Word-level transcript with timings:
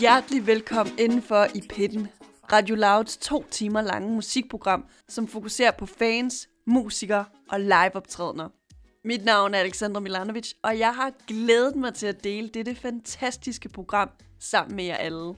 Hjertelig 0.00 0.46
velkommen 0.46 0.98
indenfor 0.98 1.46
i 1.54 1.60
Pitten. 1.68 2.08
Radio 2.52 2.74
Louds 2.74 3.16
to 3.16 3.44
timer 3.50 3.80
lange 3.80 4.14
musikprogram, 4.14 4.84
som 5.08 5.28
fokuserer 5.28 5.70
på 5.70 5.86
fans, 5.86 6.48
musikere 6.66 7.24
og 7.50 7.60
liveoptrædener. 7.60 8.48
Mit 9.04 9.24
navn 9.24 9.54
er 9.54 9.58
Alexandra 9.58 10.00
Milanovic, 10.00 10.52
og 10.62 10.78
jeg 10.78 10.94
har 10.94 11.12
glædet 11.26 11.76
mig 11.76 11.94
til 11.94 12.06
at 12.06 12.24
dele 12.24 12.48
dette 12.48 12.74
fantastiske 12.74 13.68
program 13.68 14.10
sammen 14.38 14.76
med 14.76 14.84
jer 14.84 14.96
alle. 14.96 15.34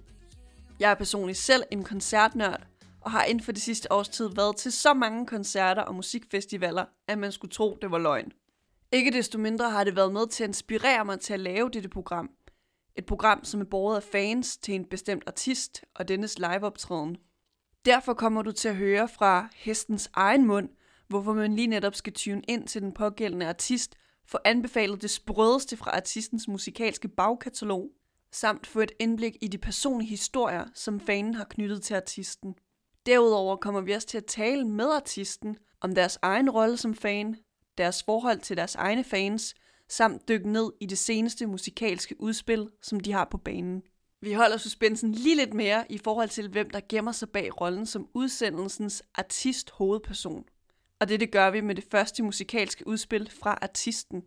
Jeg 0.81 0.91
er 0.91 0.95
personligt 0.95 1.39
selv 1.39 1.63
en 1.71 1.85
koncertnørd, 1.85 2.63
og 3.01 3.11
har 3.11 3.25
inden 3.25 3.45
for 3.45 3.53
det 3.53 3.63
sidste 3.63 3.93
års 3.93 4.09
tid 4.09 4.29
været 4.37 4.57
til 4.57 4.73
så 4.73 4.95
mange 4.95 5.27
koncerter 5.27 5.83
og 5.83 5.95
musikfestivaler, 5.95 6.85
at 7.09 7.19
man 7.19 7.33
skulle 7.33 7.53
tro, 7.53 7.79
det 7.83 7.91
var 7.91 7.99
løgn. 7.99 8.33
Ikke 8.93 9.11
desto 9.11 9.39
mindre 9.39 9.71
har 9.71 9.85
det 9.85 9.97
været 9.97 10.13
med 10.13 10.27
til 10.27 10.45
at 10.45 10.49
inspirere 10.49 11.05
mig 11.05 11.21
til 11.21 11.33
at 11.33 11.41
lave 11.41 11.71
dette 11.71 11.89
program. 11.89 12.31
Et 12.97 13.07
program, 13.07 13.45
som 13.45 13.61
er 13.61 13.65
båret 13.65 13.97
af 13.97 14.03
fans 14.03 14.57
til 14.57 14.75
en 14.75 14.85
bestemt 14.85 15.25
artist 15.27 15.85
og 15.95 16.09
dennes 16.09 16.39
liveoptræden. 16.39 17.17
Derfor 17.85 18.15
kommer 18.15 18.43
du 18.43 18.53
til 18.53 18.69
at 18.69 18.77
høre 18.77 19.09
fra 19.09 19.49
hestens 19.55 20.11
egen 20.15 20.47
mund, 20.47 20.69
hvorfor 21.09 21.33
man 21.33 21.55
lige 21.55 21.67
netop 21.67 21.95
skal 21.95 22.13
tune 22.13 22.43
ind 22.49 22.69
til 22.69 22.83
den 22.83 22.93
pågældende 22.93 23.49
artist, 23.49 23.97
få 24.27 24.39
anbefalet 24.45 25.03
det 25.03 25.11
sprødeste 25.11 25.77
fra 25.77 25.91
artistens 25.91 26.49
musikalske 26.49 27.09
bagkatalog, 27.09 27.91
samt 28.33 28.67
få 28.67 28.81
et 28.81 28.93
indblik 28.99 29.37
i 29.41 29.49
de 29.49 29.59
personlige 29.59 30.09
historier, 30.09 30.65
som 30.75 31.01
fanen 31.01 31.35
har 31.35 31.45
knyttet 31.45 31.83
til 31.83 31.95
artisten. 31.95 32.55
Derudover 33.07 33.57
kommer 33.57 33.81
vi 33.81 33.93
også 33.93 34.09
til 34.09 34.19
at 34.19 34.27
tale 34.27 34.65
med 34.69 34.91
artisten 34.91 35.57
om 35.81 35.95
deres 35.95 36.19
egen 36.23 36.51
rolle 36.51 36.77
som 36.77 36.95
fan, 36.95 37.37
deres 37.79 38.03
forhold 38.03 38.41
til 38.41 38.57
deres 38.57 38.75
egne 38.75 39.05
fans, 39.05 39.55
samt 39.93 40.29
dykke 40.29 40.53
ned 40.53 40.73
i 40.81 40.87
det 40.87 40.99
seneste 40.99 41.47
musikalske 41.47 42.21
udspil, 42.21 42.69
som 42.83 43.01
de 43.01 43.13
har 43.13 43.29
på 43.31 43.39
banen. 43.39 43.83
Vi 44.21 44.33
holder 44.33 44.57
suspensen 44.57 45.13
lige 45.13 45.37
lidt 45.37 45.55
mere 45.55 45.85
i 45.89 45.99
forhold 45.99 46.29
til, 46.29 46.49
hvem 46.49 46.71
der 46.71 46.81
gemmer 46.89 47.13
sig 47.13 47.29
bag 47.29 47.61
rollen 47.61 47.87
som 47.87 48.09
udsendelsens 48.15 49.03
artist-hovedperson. 49.15 50.45
Og 51.01 51.09
det, 51.09 51.21
det 51.21 51.33
gør 51.33 51.51
vi 51.51 51.61
med 51.61 51.75
det 51.75 51.85
første 51.91 52.23
musikalske 52.23 52.87
udspil 52.87 53.31
fra 53.41 53.59
artisten. 53.63 54.23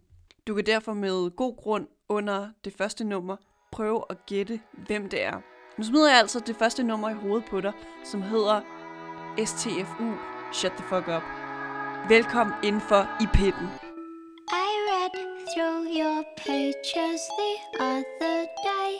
Du 0.48 0.56
kan 0.56 0.66
derfor 0.66 0.94
med 0.94 1.36
god 1.36 1.58
grund 1.58 1.88
under 2.10 2.50
det 2.64 2.74
første 2.78 3.04
nummer 3.04 3.36
prøve 3.72 4.04
at 4.10 4.26
gætte, 4.26 4.60
hvem 4.88 5.10
det 5.10 5.24
er. 5.24 5.42
Nu 5.78 5.84
smider 5.84 6.10
jeg 6.10 6.20
altså 6.20 6.40
det 6.40 6.56
første 6.56 6.84
nummer 6.84 7.10
i 7.10 7.14
hovedet 7.14 7.46
på 7.50 7.62
dig, 7.62 7.74
som 8.04 8.22
hedder 8.22 8.62
STFU, 9.46 10.14
Shut 10.54 10.72
the 10.72 10.86
Fuck 10.90 11.08
Up. 11.08 11.24
Velkommen 12.10 12.56
indenfor 12.64 13.24
i 13.24 13.26
pitten. 13.34 13.85
Your 15.96 16.24
pages 16.36 17.24
the 17.38 17.56
other 17.80 18.48
day. 18.64 19.00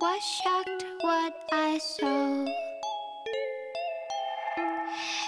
Was 0.00 0.22
shocked 0.42 0.84
what 1.02 1.34
I 1.52 1.78
saw. 1.78 2.44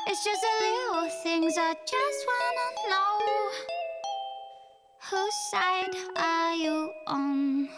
It's 0.08 0.24
just 0.24 0.42
the 0.42 0.48
little 0.64 1.08
things 1.22 1.55
I 1.56 1.74
just 1.86 2.27
wanna 2.30 2.68
know. 2.90 3.20
Whose 5.08 5.38
side 5.52 5.94
are 6.16 6.55
you 6.56 6.90
on? 7.06 7.68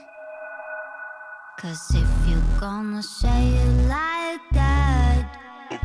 Cause 1.59 1.95
if 1.95 2.09
you're 2.27 2.51
gonna 2.59 3.03
say 3.03 3.49
it 3.49 3.87
like 3.87 4.41
that, 4.53 5.27
I 5.71 5.77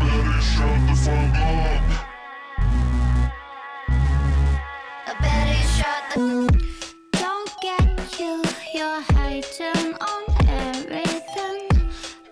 you're 9.54 9.94
on 10.02 10.24
everything. 10.48 11.70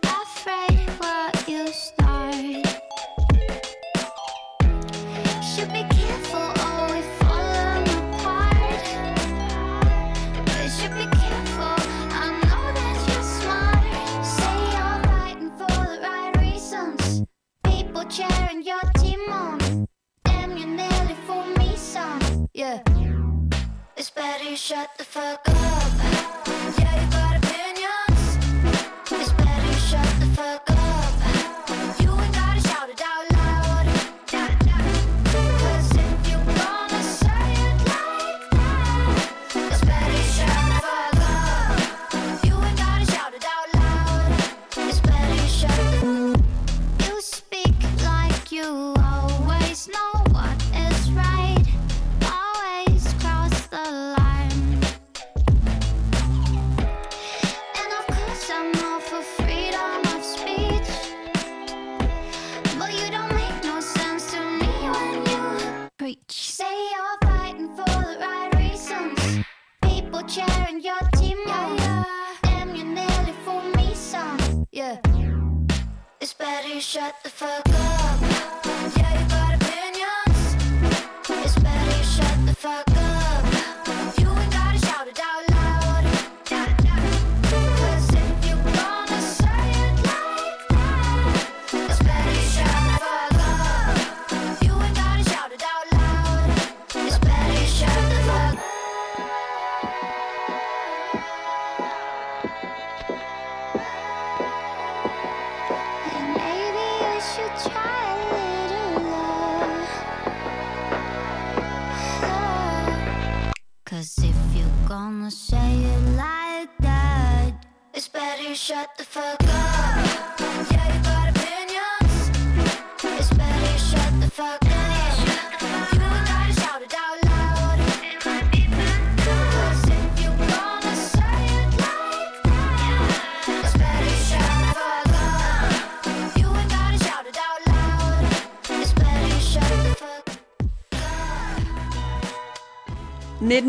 Afraid 0.03 0.79
what 0.97 1.47
you 1.47 1.68
start. 1.68 2.35
Should 5.44 5.72
be 5.72 5.84
careful, 5.97 6.50
or 6.66 6.81
we 6.91 7.02
falling 7.19 7.88
apart. 8.00 8.85
You 10.57 10.69
should 10.69 10.96
be 10.96 11.07
careful. 11.22 11.75
I 12.22 12.28
know 12.47 12.66
that 12.78 12.96
you're 13.07 13.28
smart. 13.38 13.84
Say 14.35 14.57
you're 14.73 15.00
fighting 15.07 15.52
for 15.52 15.78
the 15.85 16.07
right 16.09 16.34
reasons. 16.40 17.23
People 17.63 18.03
cheering 18.06 18.63
your 18.63 18.81
team 18.97 19.22
on. 19.29 19.88
Damn, 20.25 20.57
you 20.57 20.66
nearly 20.66 21.16
me. 21.57 21.75
Yeah. 22.53 22.81
It's 23.96 24.09
better 24.09 24.44
you 24.44 24.57
shut 24.57 24.90
the 24.97 25.03
fuck 25.03 25.47
up. 25.47 25.82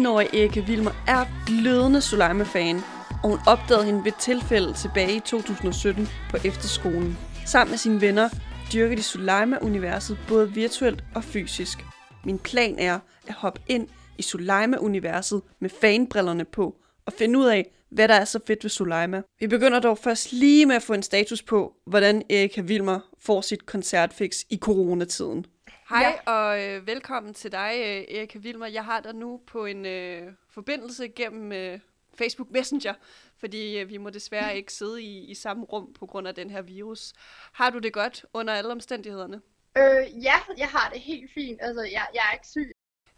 19-årige 0.04 0.42
Erika 0.42 0.60
Vilmer 0.60 0.90
er 1.08 1.24
glødende 1.46 2.00
Sulaima-fan, 2.00 2.76
og 3.22 3.28
hun 3.30 3.38
opdagede 3.46 3.84
hende 3.84 4.04
ved 4.04 4.12
et 4.12 4.18
tilfælde 4.18 4.72
tilbage 4.72 5.16
i 5.16 5.20
2017 5.20 6.08
på 6.30 6.36
efterskolen. 6.44 7.18
Sammen 7.46 7.72
med 7.72 7.78
sine 7.78 8.00
venner 8.00 8.28
dyrker 8.72 8.96
de 8.96 9.02
Sulaima-universet 9.02 10.18
både 10.28 10.52
virtuelt 10.52 11.04
og 11.14 11.24
fysisk. 11.24 11.84
Min 12.24 12.38
plan 12.38 12.78
er 12.78 12.98
at 13.26 13.34
hoppe 13.34 13.60
ind 13.68 13.88
i 14.18 14.22
Sulaima-universet 14.22 15.42
med 15.60 15.70
fanbrillerne 15.80 16.44
på 16.44 16.74
og 17.06 17.12
finde 17.12 17.38
ud 17.38 17.46
af, 17.46 17.70
hvad 17.90 18.08
der 18.08 18.14
er 18.14 18.24
så 18.24 18.40
fedt 18.46 18.64
ved 18.64 18.70
Sulaima. 18.70 19.22
Vi 19.40 19.46
begynder 19.46 19.80
dog 19.80 19.98
først 19.98 20.32
lige 20.32 20.66
med 20.66 20.76
at 20.76 20.82
få 20.82 20.92
en 20.92 21.02
status 21.02 21.42
på, 21.42 21.72
hvordan 21.86 22.22
Erika 22.30 22.60
Vilmer 22.60 23.00
får 23.20 23.40
sit 23.40 23.66
koncertfix 23.66 24.36
i 24.50 24.56
coronatiden. 24.56 25.46
Hej 25.88 26.20
ja. 26.26 26.32
og 26.32 26.62
øh, 26.62 26.86
velkommen 26.86 27.34
til 27.34 27.52
dig, 27.52 27.72
øh, 27.76 28.16
Erika 28.16 28.38
Wilmer. 28.38 28.66
Jeg 28.66 28.84
har 28.84 29.00
dig 29.00 29.14
nu 29.14 29.40
på 29.46 29.64
en 29.64 29.86
øh, 29.86 30.32
forbindelse 30.48 31.08
gennem 31.08 31.52
øh, 31.52 31.80
Facebook 32.18 32.50
Messenger, 32.50 32.94
fordi 33.38 33.78
øh, 33.78 33.88
vi 33.88 33.96
må 33.96 34.10
desværre 34.10 34.56
ikke 34.58 34.72
sidde 34.72 35.02
i, 35.02 35.30
i 35.30 35.34
samme 35.34 35.64
rum 35.64 35.92
på 35.98 36.06
grund 36.06 36.28
af 36.28 36.34
den 36.34 36.50
her 36.50 36.62
virus. 36.62 37.12
Har 37.52 37.70
du 37.70 37.78
det 37.78 37.92
godt 37.92 38.24
under 38.32 38.54
alle 38.54 38.72
omstændighederne? 38.72 39.40
Øh, 39.76 40.24
ja, 40.24 40.34
jeg 40.58 40.68
har 40.68 40.90
det 40.92 41.00
helt 41.00 41.30
fint. 41.34 41.58
Altså, 41.62 41.82
jeg, 41.82 42.06
jeg 42.14 42.22
er 42.30 42.32
ikke 42.32 42.46
syg. 42.46 42.72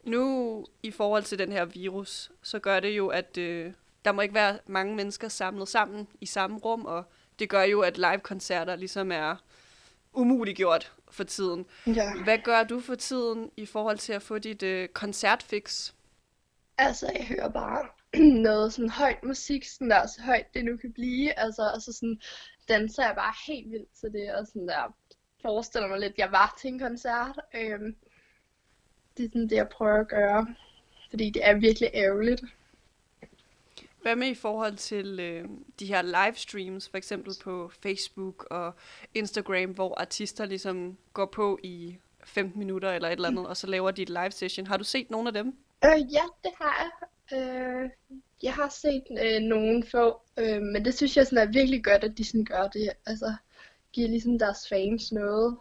Nu 0.04 0.66
i 0.82 0.90
forhold 0.90 1.22
til 1.22 1.38
den 1.38 1.52
her 1.52 1.64
virus, 1.64 2.30
så 2.42 2.58
gør 2.58 2.80
det 2.80 2.96
jo, 2.96 3.08
at 3.08 3.38
øh, 3.38 3.72
der 4.04 4.12
må 4.12 4.20
ikke 4.20 4.34
være 4.34 4.58
mange 4.66 4.96
mennesker 4.96 5.28
samlet 5.28 5.68
sammen 5.68 6.08
i 6.20 6.26
samme 6.26 6.58
rum, 6.58 6.84
og 6.84 7.04
det 7.38 7.48
gør 7.48 7.62
jo, 7.62 7.80
at 7.80 7.98
live-koncerter 7.98 8.76
ligesom 8.76 9.12
er 9.12 9.36
umuliggjort 10.12 10.95
for 11.10 11.24
tiden. 11.24 11.66
Ja. 11.86 12.12
Hvad 12.24 12.38
gør 12.38 12.64
du 12.64 12.80
for 12.80 12.94
tiden 12.94 13.50
i 13.56 13.66
forhold 13.66 13.98
til 13.98 14.12
at 14.12 14.22
få 14.22 14.38
dit 14.38 14.62
øh, 14.62 14.88
koncertfix? 14.88 15.92
Altså, 16.78 17.12
jeg 17.14 17.26
hører 17.26 17.48
bare 17.48 17.86
noget 18.48 18.72
sådan 18.72 18.90
højt 18.90 19.24
musik, 19.24 19.64
sådan 19.64 19.90
der, 19.90 20.06
så 20.06 20.22
højt 20.22 20.54
det 20.54 20.64
nu 20.64 20.76
kan 20.76 20.92
blive. 20.92 21.38
Altså, 21.38 21.70
og 21.74 21.82
så 21.82 21.92
sådan 21.92 22.20
danser 22.68 23.06
jeg 23.06 23.14
bare 23.14 23.34
helt 23.46 23.70
vildt 23.70 23.92
til 24.00 24.12
det, 24.12 24.34
og 24.34 24.46
sådan 24.46 24.68
der 24.68 24.94
forestiller 25.42 25.88
mig 25.88 26.00
lidt, 26.00 26.12
at 26.12 26.18
jeg 26.18 26.32
var 26.32 26.56
til 26.60 26.68
en 26.68 26.78
koncert. 26.78 27.38
Øhm, 27.54 27.96
det 29.16 29.24
er 29.24 29.28
sådan 29.28 29.48
det, 29.48 29.56
jeg 29.56 29.68
prøver 29.68 30.00
at 30.00 30.08
gøre, 30.08 30.46
fordi 31.10 31.30
det 31.30 31.46
er 31.48 31.54
virkelig 31.54 31.90
ærgerligt. 31.94 32.42
Hvad 34.06 34.16
med 34.16 34.28
i 34.28 34.34
forhold 34.34 34.76
til 34.76 35.20
øh, 35.20 35.48
de 35.80 35.86
her 35.86 36.02
livestreams, 36.02 36.88
for 36.88 36.96
eksempel 36.96 37.34
på 37.42 37.70
Facebook 37.82 38.46
og 38.50 38.74
Instagram, 39.14 39.70
hvor 39.70 40.00
artister 40.00 40.44
ligesom 40.44 40.96
går 41.12 41.26
på 41.26 41.58
i 41.62 41.98
15 42.24 42.58
minutter 42.58 42.92
eller 42.92 43.08
et 43.08 43.12
eller 43.12 43.28
andet, 43.28 43.46
og 43.46 43.56
så 43.56 43.66
laver 43.66 43.90
de 43.90 44.02
et 44.02 44.08
live 44.08 44.30
session. 44.30 44.66
Har 44.66 44.76
du 44.76 44.84
set 44.84 45.10
nogle 45.10 45.28
af 45.28 45.32
dem? 45.32 45.46
Øh, 45.84 46.12
ja, 46.12 46.22
det 46.44 46.52
har 46.60 46.90
jeg. 47.30 47.38
Øh, 47.38 47.90
jeg 48.42 48.54
har 48.54 48.68
set 48.68 49.04
øh, 49.22 49.40
nogen 49.40 49.84
få, 49.84 50.20
øh, 50.36 50.62
men 50.62 50.84
det 50.84 50.94
synes 50.94 51.16
jeg 51.16 51.26
sådan 51.26 51.48
er 51.48 51.52
virkelig 51.52 51.84
godt, 51.84 52.04
at 52.04 52.18
de 52.18 52.24
sådan 52.24 52.44
gør 52.44 52.68
det. 52.68 52.90
Altså, 53.06 53.34
giver 53.92 54.08
ligesom 54.08 54.38
deres 54.38 54.68
fans 54.68 55.12
noget, 55.12 55.56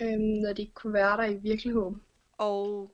øh, 0.00 0.18
når 0.18 0.52
de 0.52 0.66
kunne 0.74 0.92
være 0.92 1.16
der 1.16 1.24
i 1.24 1.36
virkeligheden. 1.36 2.02
Og 2.38 2.90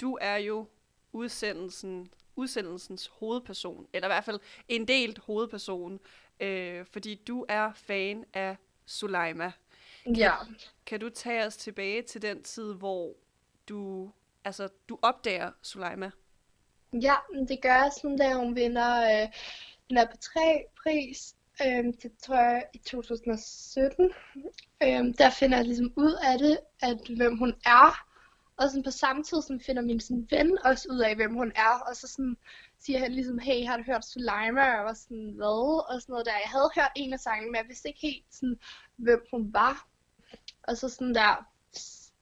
du 0.00 0.18
er 0.20 0.36
jo 0.36 0.66
udsendelsen, 1.12 2.10
udsendelsens 2.40 3.10
hovedperson, 3.18 3.86
eller 3.92 4.08
i 4.08 4.12
hvert 4.12 4.24
fald 4.24 4.40
en 4.68 4.88
delt 4.88 5.18
hovedperson, 5.18 6.00
øh, 6.40 6.86
fordi 6.92 7.14
du 7.14 7.46
er 7.48 7.72
fan 7.74 8.24
af 8.34 8.56
Suleima. 8.86 9.52
Ja. 10.16 10.32
Kan 10.86 11.00
du 11.00 11.08
tage 11.08 11.46
os 11.46 11.56
tilbage 11.56 12.02
til 12.02 12.22
den 12.22 12.42
tid, 12.42 12.74
hvor 12.74 13.14
du, 13.68 14.10
altså, 14.44 14.68
du 14.88 14.98
opdager 15.02 15.50
Suleima? 15.62 16.10
Ja, 16.92 17.14
det 17.48 17.62
gør 17.62 17.74
jeg 17.74 17.90
sådan, 18.02 18.16
da 18.16 18.34
hun 18.34 18.56
vinder 18.56 19.22
øh, 19.22 19.28
den 19.88 19.96
her 19.96 20.06
P3-pris, 20.06 21.34
øh, 21.66 21.84
det 22.02 22.12
tror 22.22 22.36
jeg 22.36 22.64
i 22.74 22.78
2017. 22.78 24.10
Øh, 24.82 25.14
der 25.18 25.30
finder 25.30 25.56
jeg 25.56 25.66
ligesom 25.66 25.92
ud 25.96 26.14
af 26.22 26.38
det, 26.38 26.58
at 26.80 27.16
hvem 27.16 27.36
hun 27.38 27.54
er. 27.64 28.09
Og 28.60 28.70
sådan 28.70 28.82
på 28.82 28.90
samme 28.90 29.22
tid 29.22 29.42
sådan 29.42 29.60
finder 29.60 29.82
min 29.82 30.00
sådan, 30.00 30.26
ven 30.30 30.58
også 30.64 30.88
ud 30.90 30.98
af, 30.98 31.16
hvem 31.16 31.34
hun 31.34 31.52
er. 31.56 31.74
Og 31.88 31.96
så 31.96 32.08
sådan 32.08 32.36
siger 32.78 32.98
han 32.98 33.12
ligesom, 33.12 33.38
hey, 33.38 33.66
har 33.66 33.76
du 33.76 33.82
hørt 33.82 34.04
Suleima? 34.04 34.60
Og 34.60 34.76
jeg 34.76 34.84
var 34.84 34.94
sådan, 34.94 35.32
hvad? 35.36 35.94
Og 35.94 36.02
sådan 36.02 36.12
noget 36.12 36.26
der. 36.26 36.32
Jeg 36.32 36.50
havde 36.50 36.70
hørt 36.74 36.92
en 36.96 37.12
af 37.12 37.20
sangene, 37.20 37.50
men 37.50 37.56
jeg 37.56 37.68
vidste 37.68 37.88
ikke 37.88 38.00
helt, 38.00 38.24
sådan, 38.30 38.58
hvem 38.96 39.26
hun 39.30 39.52
var. 39.52 39.86
Og 40.62 40.76
så 40.76 40.88
sådan 40.88 41.14
der 41.14 41.46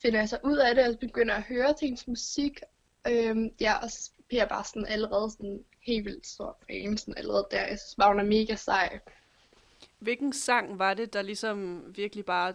finder 0.02 0.18
jeg 0.18 0.28
så 0.28 0.38
ud 0.44 0.56
af 0.56 0.74
det, 0.74 0.88
og 0.88 0.98
begynder 0.98 1.34
at 1.34 1.42
høre 1.42 1.74
til 1.74 1.86
hendes 1.86 2.08
musik. 2.08 2.60
Øhm, 3.08 3.50
ja, 3.60 3.74
og 3.82 3.90
så 3.90 4.10
bliver 4.28 4.40
jeg 4.40 4.48
bare 4.48 4.64
sådan 4.64 4.86
allerede 4.86 5.30
sådan 5.30 5.64
helt 5.80 6.04
vildt 6.04 6.26
stor 6.26 6.58
fan, 6.66 6.98
sådan 6.98 7.14
allerede 7.16 7.46
der. 7.50 7.60
Jeg 7.60 7.78
synes 7.78 7.94
bare, 7.94 8.08
hun 8.08 8.20
er 8.20 8.24
mega 8.24 8.54
sej. 8.56 9.00
Hvilken 9.98 10.32
sang 10.32 10.78
var 10.78 10.94
det, 10.94 11.12
der 11.12 11.22
ligesom 11.22 11.84
virkelig 11.96 12.24
bare 12.24 12.54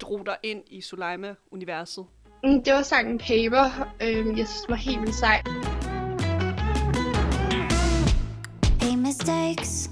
drog 0.00 0.26
dig 0.26 0.36
ind 0.42 0.62
i 0.66 0.80
Suleima-universet? 0.80 2.06
Mm, 2.44 2.62
det 2.62 2.74
var 2.74 2.82
sangen 2.82 3.18
Paper. 3.18 3.88
Øh, 4.00 4.38
jeg 4.38 4.46
synes, 4.48 4.60
det 4.60 4.68
var 4.68 4.76
helt 4.76 5.00
vildt 5.00 5.14
sej. 5.14 5.42
Hey 8.80 8.96
mistakes 8.96 9.90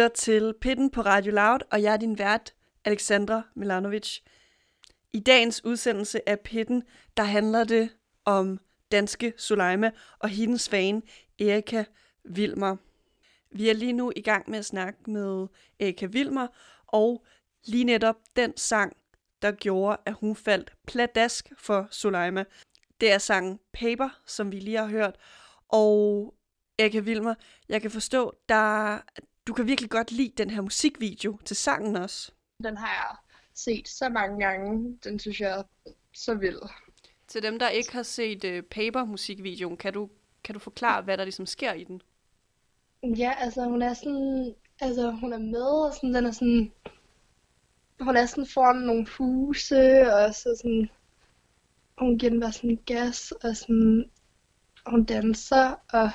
lytter 0.00 0.14
til 0.14 0.54
Pitten 0.60 0.90
på 0.90 1.00
Radio 1.00 1.32
Loud, 1.32 1.58
og 1.70 1.82
jeg 1.82 1.92
er 1.92 1.96
din 1.96 2.18
vært, 2.18 2.54
Alexandra 2.84 3.42
Milanovic. 3.54 4.18
I 5.12 5.20
dagens 5.20 5.64
udsendelse 5.64 6.28
af 6.28 6.40
Pitten, 6.40 6.82
der 7.16 7.22
handler 7.22 7.64
det 7.64 7.90
om 8.24 8.60
danske 8.92 9.32
Suleima 9.36 9.90
og 10.18 10.28
hendes 10.28 10.68
fan 10.68 11.02
Erika 11.38 11.84
Vilmer. 12.24 12.76
Vi 13.50 13.68
er 13.68 13.74
lige 13.74 13.92
nu 13.92 14.12
i 14.16 14.20
gang 14.20 14.50
med 14.50 14.58
at 14.58 14.64
snakke 14.64 15.10
med 15.10 15.46
Erika 15.80 16.06
Vilmer, 16.06 16.46
og 16.86 17.24
lige 17.64 17.84
netop 17.84 18.16
den 18.36 18.56
sang, 18.56 18.96
der 19.42 19.52
gjorde, 19.52 19.96
at 20.06 20.12
hun 20.12 20.36
faldt 20.36 20.72
pladask 20.86 21.52
for 21.58 21.88
Suleima. 21.90 22.44
Det 23.00 23.12
er 23.12 23.18
sangen 23.18 23.58
Paper, 23.72 24.08
som 24.26 24.52
vi 24.52 24.58
lige 24.58 24.78
har 24.78 24.88
hørt, 24.88 25.16
og 25.68 26.34
Erika 26.78 27.00
Vilmer, 27.00 27.34
jeg 27.68 27.82
kan 27.82 27.90
forstå, 27.90 28.32
der 28.48 28.98
du 29.46 29.52
kan 29.52 29.66
virkelig 29.66 29.90
godt 29.90 30.12
lide 30.12 30.32
den 30.38 30.50
her 30.50 30.60
musikvideo 30.60 31.38
til 31.44 31.56
sangen 31.56 31.96
også. 31.96 32.32
Den 32.64 32.76
har 32.76 32.88
jeg 32.88 33.16
set 33.54 33.88
så 33.88 34.08
mange 34.08 34.46
gange. 34.46 34.98
Den 35.04 35.18
synes 35.18 35.40
jeg 35.40 35.58
er 35.58 35.62
så 36.14 36.34
vild. 36.34 36.60
Til 37.28 37.42
dem, 37.42 37.58
der 37.58 37.68
ikke 37.68 37.92
har 37.92 38.02
set 38.02 38.44
uh, 38.44 38.60
Paper-musikvideoen, 38.70 39.76
kan 39.76 39.92
du, 39.92 40.10
kan 40.44 40.52
du 40.52 40.58
forklare, 40.58 41.02
hvad 41.02 41.18
der 41.18 41.24
ligesom 41.24 41.46
sker 41.46 41.72
i 41.72 41.84
den? 41.84 42.02
Ja, 43.02 43.32
altså 43.38 43.64
hun 43.64 43.82
er 43.82 43.94
sådan, 43.94 44.54
altså 44.80 45.10
hun 45.10 45.32
er 45.32 45.38
med, 45.38 45.86
og 45.86 45.94
sådan, 45.94 46.14
den 46.14 46.26
er 46.26 46.30
sådan, 46.30 46.72
hun 48.00 48.16
er 48.16 48.26
sådan 48.26 48.46
foran 48.46 48.76
nogle 48.76 49.06
huse, 49.18 50.14
og 50.14 50.34
så 50.34 50.56
sådan, 50.56 50.90
hun 51.98 52.18
giver 52.18 52.30
den 52.30 52.40
bare 52.40 52.52
sådan 52.52 52.78
gas, 52.86 53.32
og 53.32 53.56
sådan, 53.56 54.10
hun 54.86 55.04
danser, 55.04 55.74
og 55.92 56.10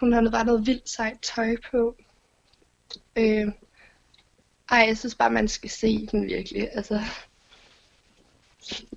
hun 0.00 0.12
har 0.12 0.30
bare 0.30 0.44
noget 0.44 0.66
vildt 0.66 0.88
sejt 0.88 1.18
tøj 1.22 1.56
på. 1.70 1.96
Øh, 3.16 3.52
ej, 4.70 4.78
jeg 4.78 4.98
synes 4.98 5.14
bare, 5.14 5.30
man 5.30 5.48
skal 5.48 5.70
se 5.70 6.06
den 6.06 6.26
virkelig, 6.26 6.68
altså. 6.72 7.00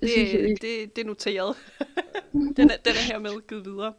Det, 0.00 0.10
synes 0.10 0.32
jeg 0.32 0.40
det, 0.42 0.62
det, 0.62 0.96
det 0.96 1.02
er 1.02 1.06
noteret. 1.06 1.56
den, 2.56 2.70
er, 2.70 2.76
den 2.76 2.92
er 2.92 3.06
hermed 3.12 3.48
givet 3.48 3.64
videre. 3.64 3.94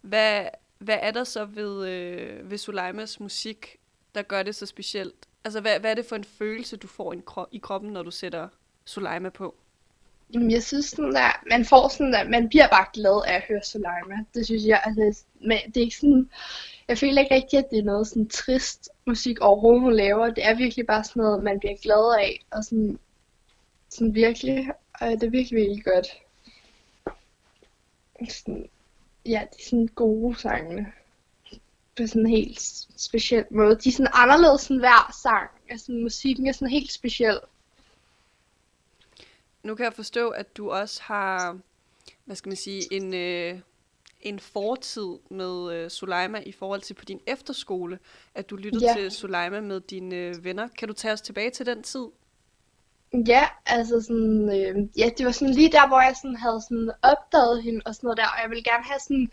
Hvad, 0.00 0.48
hvad 0.78 0.98
er 1.02 1.10
der 1.10 1.24
så 1.24 1.44
ved, 1.44 1.88
øh, 1.88 2.50
ved 2.50 2.58
Sulaimas 2.58 3.20
musik, 3.20 3.76
der 4.14 4.22
gør 4.22 4.42
det 4.42 4.54
så 4.54 4.66
specielt? 4.66 5.28
Altså, 5.44 5.60
hvad, 5.60 5.80
hvad 5.80 5.90
er 5.90 5.94
det 5.94 6.06
for 6.06 6.16
en 6.16 6.24
følelse, 6.24 6.76
du 6.76 6.86
får 6.86 7.12
i, 7.12 7.22
kro- 7.30 7.48
i 7.52 7.58
kroppen, 7.58 7.92
når 7.92 8.02
du 8.02 8.10
sætter 8.10 8.48
Sulaima 8.84 9.28
på? 9.28 9.61
Jamen, 10.34 10.50
jeg 10.50 10.62
synes 10.62 10.86
sådan 10.86 11.12
der, 11.12 11.42
man 11.50 11.64
får 11.64 11.88
sådan 11.88 12.14
at 12.14 12.30
man 12.30 12.48
bliver 12.48 12.68
bare 12.68 12.86
glad 12.92 13.22
af 13.26 13.34
at 13.34 13.44
høre 13.48 13.62
Solima. 13.62 14.24
Det 14.34 14.46
synes 14.46 14.64
jeg, 14.64 14.82
altså, 14.84 15.24
men 15.40 15.58
det 15.66 15.76
er 15.76 15.80
ikke 15.84 15.96
sådan, 15.96 16.30
jeg 16.88 16.98
føler 16.98 17.22
ikke 17.22 17.34
rigtigt, 17.34 17.64
at 17.64 17.70
det 17.70 17.78
er 17.78 17.82
noget 17.82 18.06
sådan 18.06 18.28
trist 18.28 18.88
musik 19.06 19.40
overhovedet, 19.40 19.82
hun 19.82 19.92
laver. 19.92 20.30
Det 20.30 20.46
er 20.46 20.54
virkelig 20.54 20.86
bare 20.86 21.04
sådan 21.04 21.22
noget, 21.22 21.44
man 21.44 21.58
bliver 21.58 21.76
glad 21.82 22.18
af, 22.20 22.44
og 22.50 22.64
sådan, 22.64 22.98
sådan 23.88 24.14
virkelig, 24.14 24.70
og 25.00 25.08
det 25.10 25.22
er 25.22 25.30
virkelig, 25.30 25.56
virkelig 25.56 25.84
godt. 25.84 26.08
Sådan, 28.28 28.68
ja, 29.26 29.42
det 29.52 29.60
er 29.60 29.68
sådan 29.68 29.88
gode 29.94 30.40
sangene. 30.40 30.92
På 31.96 32.06
sådan 32.06 32.22
en 32.22 32.30
helt 32.30 32.60
speciel 32.96 33.44
måde. 33.50 33.78
De 33.84 33.88
er 33.88 33.92
sådan 33.92 34.12
anderledes 34.14 34.66
end 34.68 34.78
hver 34.78 35.16
sang. 35.22 35.50
Altså, 35.68 35.92
musikken 35.92 36.46
er 36.46 36.52
sådan 36.52 36.68
helt 36.68 36.92
speciel. 36.92 37.38
Nu 39.62 39.74
kan 39.74 39.84
jeg 39.84 39.92
forstå, 39.92 40.28
at 40.30 40.56
du 40.56 40.70
også 40.70 41.02
har, 41.02 41.58
hvad 42.24 42.36
skal 42.36 42.50
man 42.50 42.56
sige, 42.56 42.92
en, 42.92 43.14
øh, 43.14 43.60
en 44.20 44.38
fortid 44.38 45.08
med 45.30 45.72
øh, 45.74 45.90
Sulaima 45.90 46.38
i 46.46 46.52
forhold 46.52 46.80
til 46.80 46.94
på 46.94 47.04
din 47.04 47.20
efterskole, 47.26 47.98
at 48.34 48.50
du 48.50 48.56
lyttede 48.56 48.86
Ja. 48.86 48.94
til 48.94 49.10
Sulaima 49.10 49.60
med 49.60 49.80
dine 49.80 50.14
øh, 50.16 50.44
venner. 50.44 50.68
Kan 50.78 50.88
du 50.88 50.94
tage 50.94 51.12
os 51.12 51.20
tilbage 51.20 51.50
til 51.50 51.66
den 51.66 51.82
tid? 51.82 52.06
Ja, 53.26 53.46
altså 53.66 54.00
sådan, 54.00 54.48
øh, 54.48 54.88
ja, 54.98 55.10
det 55.18 55.26
var 55.26 55.32
sådan 55.32 55.54
lige 55.54 55.72
der, 55.72 55.88
hvor 55.88 56.00
jeg 56.00 56.16
sådan 56.16 56.36
havde 56.36 56.60
sådan 56.68 56.90
opdaget 57.02 57.62
hende 57.62 57.80
og 57.86 57.94
sådan 57.94 58.06
noget 58.06 58.18
der, 58.18 58.24
og 58.24 58.42
jeg 58.42 58.50
ville 58.50 58.64
gerne 58.64 58.84
have 58.84 59.00
sådan, 59.00 59.30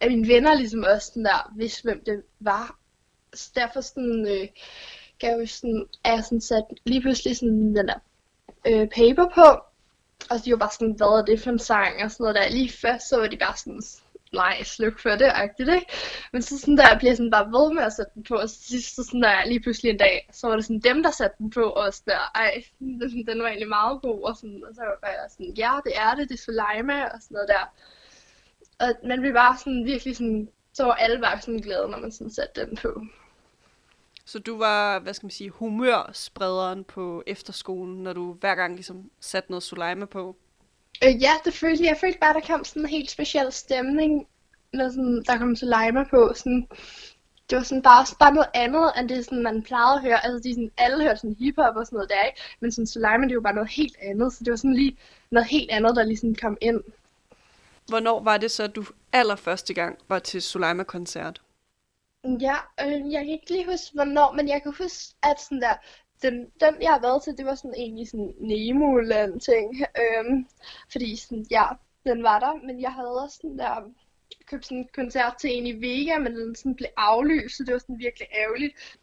at 0.00 0.10
mine 0.10 0.28
venner 0.28 0.54
ligesom 0.54 0.84
også 0.94 1.06
sådan 1.06 1.24
der, 1.24 1.52
vidste 1.56 1.82
hvem 1.82 2.02
det 2.06 2.22
var. 2.40 2.78
Så 3.34 3.50
derfor 3.54 3.80
sådan, 3.80 4.26
øh, 4.28 4.48
gav 5.18 5.38
jeg 5.38 5.48
sådan, 5.48 5.86
er 6.04 6.12
jeg 6.14 6.24
sådan 6.24 6.40
sat 6.40 6.64
lige 6.84 7.00
pludselig 7.00 7.36
sådan 7.36 7.76
den 7.76 7.88
der 7.88 7.98
øh, 8.66 8.88
paper 8.88 9.26
på, 9.34 9.48
og 10.30 10.44
de 10.44 10.50
var 10.50 10.56
bare 10.56 10.72
sådan, 10.72 10.94
hvad 10.96 11.06
er 11.06 11.24
det 11.24 11.40
for 11.40 11.50
en 11.50 11.58
sang 11.58 12.04
og 12.04 12.10
sådan 12.10 12.24
noget 12.24 12.34
der. 12.34 12.48
Lige 12.48 12.72
først 12.72 13.08
så 13.08 13.16
var 13.20 13.26
de 13.26 13.36
bare 13.36 13.56
sådan, 13.56 13.82
nej, 14.32 14.62
sluk 14.62 14.98
for 14.98 15.10
det, 15.10 15.30
agtigt, 15.34 15.68
ikke? 15.68 15.86
Men 16.32 16.42
så 16.42 16.58
sådan 16.58 16.76
der, 16.76 16.98
bliver 16.98 17.10
jeg 17.10 17.16
sådan 17.16 17.30
bare 17.30 17.52
ved 17.56 17.74
med 17.74 17.82
at 17.82 17.92
sætte 17.92 18.12
den 18.14 18.22
på, 18.22 18.34
og 18.34 18.50
sidst 18.50 18.96
så 18.96 19.04
sådan 19.04 19.22
der, 19.22 19.46
lige 19.46 19.60
pludselig 19.60 19.90
en 19.90 19.98
dag, 19.98 20.28
så 20.32 20.48
var 20.48 20.56
det 20.56 20.64
sådan 20.64 20.80
dem, 20.80 21.02
der 21.02 21.10
satte 21.10 21.36
den 21.38 21.50
på, 21.50 21.62
og 21.62 21.94
sådan 21.94 22.14
der, 22.14 22.30
ej, 22.34 22.62
den, 22.78 23.26
den 23.28 23.42
var 23.42 23.48
egentlig 23.48 23.68
meget 23.68 24.02
god, 24.02 24.22
og, 24.22 24.36
sådan, 24.36 24.62
og 24.68 24.74
så 24.74 24.82
var 25.02 25.08
jeg 25.08 25.26
sådan, 25.30 25.54
ja, 25.56 25.72
det 25.84 25.92
er 25.96 26.14
det, 26.14 26.28
det 26.28 26.34
er 26.34 26.44
Soleima, 26.46 27.04
og 27.04 27.18
sådan 27.22 27.34
noget 27.34 27.48
der. 27.48 27.64
Og 28.78 28.88
man 29.08 29.20
blev 29.20 29.32
bare 29.32 29.58
sådan 29.58 29.84
virkelig 29.84 30.16
sådan, 30.16 30.48
så 30.72 30.84
var 30.84 30.94
alle 30.94 31.18
bare 31.20 31.40
sådan 31.40 31.60
glade, 31.60 31.88
når 31.88 31.98
man 31.98 32.12
sådan 32.12 32.30
satte 32.30 32.60
den 32.60 32.76
på. 32.76 33.02
Så 34.26 34.38
du 34.38 34.58
var, 34.58 34.98
hvad 34.98 35.14
skal 35.14 35.26
man 35.26 35.30
sige, 35.30 35.50
humørsprederen 35.50 36.84
på 36.84 37.22
efterskolen, 37.26 38.02
når 38.02 38.12
du 38.12 38.32
hver 38.32 38.54
gang 38.54 38.74
ligesom 38.74 39.10
satte 39.20 39.50
noget 39.50 39.62
Sulaima 39.62 40.04
på? 40.04 40.36
Øh, 41.04 41.22
ja, 41.22 41.32
det 41.44 41.54
følte 41.54 41.82
jeg. 41.82 41.90
Jeg 41.90 41.98
følte 42.00 42.18
bare, 42.18 42.34
der 42.34 42.40
kom 42.40 42.64
sådan 42.64 42.82
en 42.82 42.88
helt 42.88 43.10
speciel 43.10 43.52
stemning, 43.52 44.26
når 44.72 44.88
sådan, 44.88 45.22
der 45.26 45.38
kom 45.38 45.56
Soleima 45.56 46.04
på. 46.10 46.32
Sådan, 46.34 46.68
det 47.50 47.56
var 47.56 47.62
sådan 47.62 47.82
bare, 47.82 48.06
bare 48.18 48.34
noget 48.34 48.50
andet, 48.54 48.92
end 48.98 49.08
det 49.08 49.24
sådan, 49.24 49.42
man 49.42 49.62
plejede 49.62 49.96
at 49.96 50.02
høre. 50.02 50.24
Altså, 50.24 50.48
de 50.48 50.54
sådan, 50.54 50.70
alle 50.78 51.04
hørte 51.04 51.20
sådan 51.20 51.36
hiphop 51.38 51.76
og 51.76 51.86
sådan 51.86 51.96
noget 51.96 52.10
der, 52.10 52.24
ikke? 52.24 52.40
Men 52.60 52.72
sådan 52.72 52.86
Soleima, 52.86 53.26
det 53.26 53.36
var 53.36 53.42
bare 53.42 53.54
noget 53.54 53.70
helt 53.70 53.96
andet. 54.02 54.32
Så 54.32 54.44
det 54.44 54.50
var 54.50 54.56
sådan 54.56 54.74
lige 54.74 54.96
noget 55.30 55.48
helt 55.48 55.70
andet, 55.70 55.96
der 55.96 56.04
ligesom 56.04 56.34
kom 56.34 56.56
ind. 56.60 56.80
Hvornår 57.88 58.22
var 58.22 58.36
det 58.36 58.50
så, 58.50 58.62
at 58.62 58.76
du 58.76 58.84
allerførste 59.12 59.74
gang 59.74 59.98
var 60.08 60.18
til 60.18 60.42
Sulaima-koncert? 60.42 61.40
Ja, 62.24 62.56
øh, 62.80 63.12
jeg 63.12 63.20
kan 63.24 63.28
ikke 63.28 63.50
lige 63.50 63.70
huske, 63.70 63.94
hvornår, 63.94 64.32
men 64.32 64.48
jeg 64.48 64.62
kan 64.62 64.74
huske, 64.78 65.14
at 65.22 65.40
sådan 65.40 65.60
der, 65.60 65.74
den, 66.22 66.50
den 66.60 66.82
jeg 66.82 66.90
har 66.90 67.00
været 67.00 67.22
til, 67.22 67.38
det 67.38 67.46
var 67.46 67.54
sådan 67.54 67.74
egentlig 67.76 68.08
sådan 68.08 68.34
Nemo-land 68.40 69.40
ting. 69.40 69.84
Øhm, 70.02 70.46
fordi 70.92 71.16
sådan, 71.16 71.46
ja, 71.50 71.66
den 72.04 72.22
var 72.22 72.38
der, 72.38 72.54
men 72.66 72.80
jeg 72.80 72.92
havde 72.92 73.22
også 73.22 73.36
sådan 73.36 73.58
der, 73.58 73.90
købt 74.46 74.64
sådan 74.64 74.78
en 74.78 74.88
koncert 74.94 75.34
til 75.40 75.50
en 75.52 75.66
i 75.66 75.72
Vega, 75.72 76.18
men 76.18 76.36
den 76.36 76.54
sådan 76.56 76.74
blev 76.74 76.88
aflyst, 76.96 77.56
så 77.56 77.64
det 77.64 77.72
var 77.72 77.78
sådan 77.78 77.98
virkelig 77.98 78.28
ærgerligt. 78.32 78.98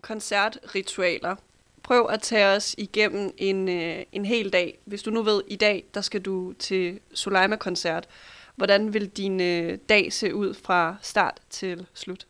Koncertritualer. 0.00 1.36
Prøv 1.82 2.06
at 2.10 2.22
tage 2.22 2.56
os 2.56 2.74
igennem 2.78 3.30
en, 3.38 3.68
øh, 3.68 4.04
en 4.12 4.24
hel 4.24 4.52
dag. 4.52 4.78
Hvis 4.84 5.02
du 5.02 5.10
nu 5.10 5.22
ved, 5.22 5.42
i 5.48 5.56
dag, 5.56 5.84
der 5.94 6.00
skal 6.00 6.22
du 6.22 6.52
til 6.52 7.00
Sulaima-koncert. 7.14 8.08
Hvordan 8.56 8.94
vil 8.94 9.08
din 9.08 9.40
øh, 9.40 9.78
dag 9.88 10.12
se 10.12 10.34
ud 10.34 10.54
fra 10.54 10.96
start 11.02 11.40
til 11.50 11.86
slut? 11.94 12.26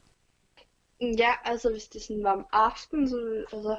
Ja, 1.01 1.33
altså 1.45 1.71
hvis 1.71 1.85
det 1.85 2.03
sådan 2.03 2.25
var 2.25 2.33
om 2.33 2.47
aftenen, 2.53 3.09
så 3.09 3.45
altså, 3.53 3.77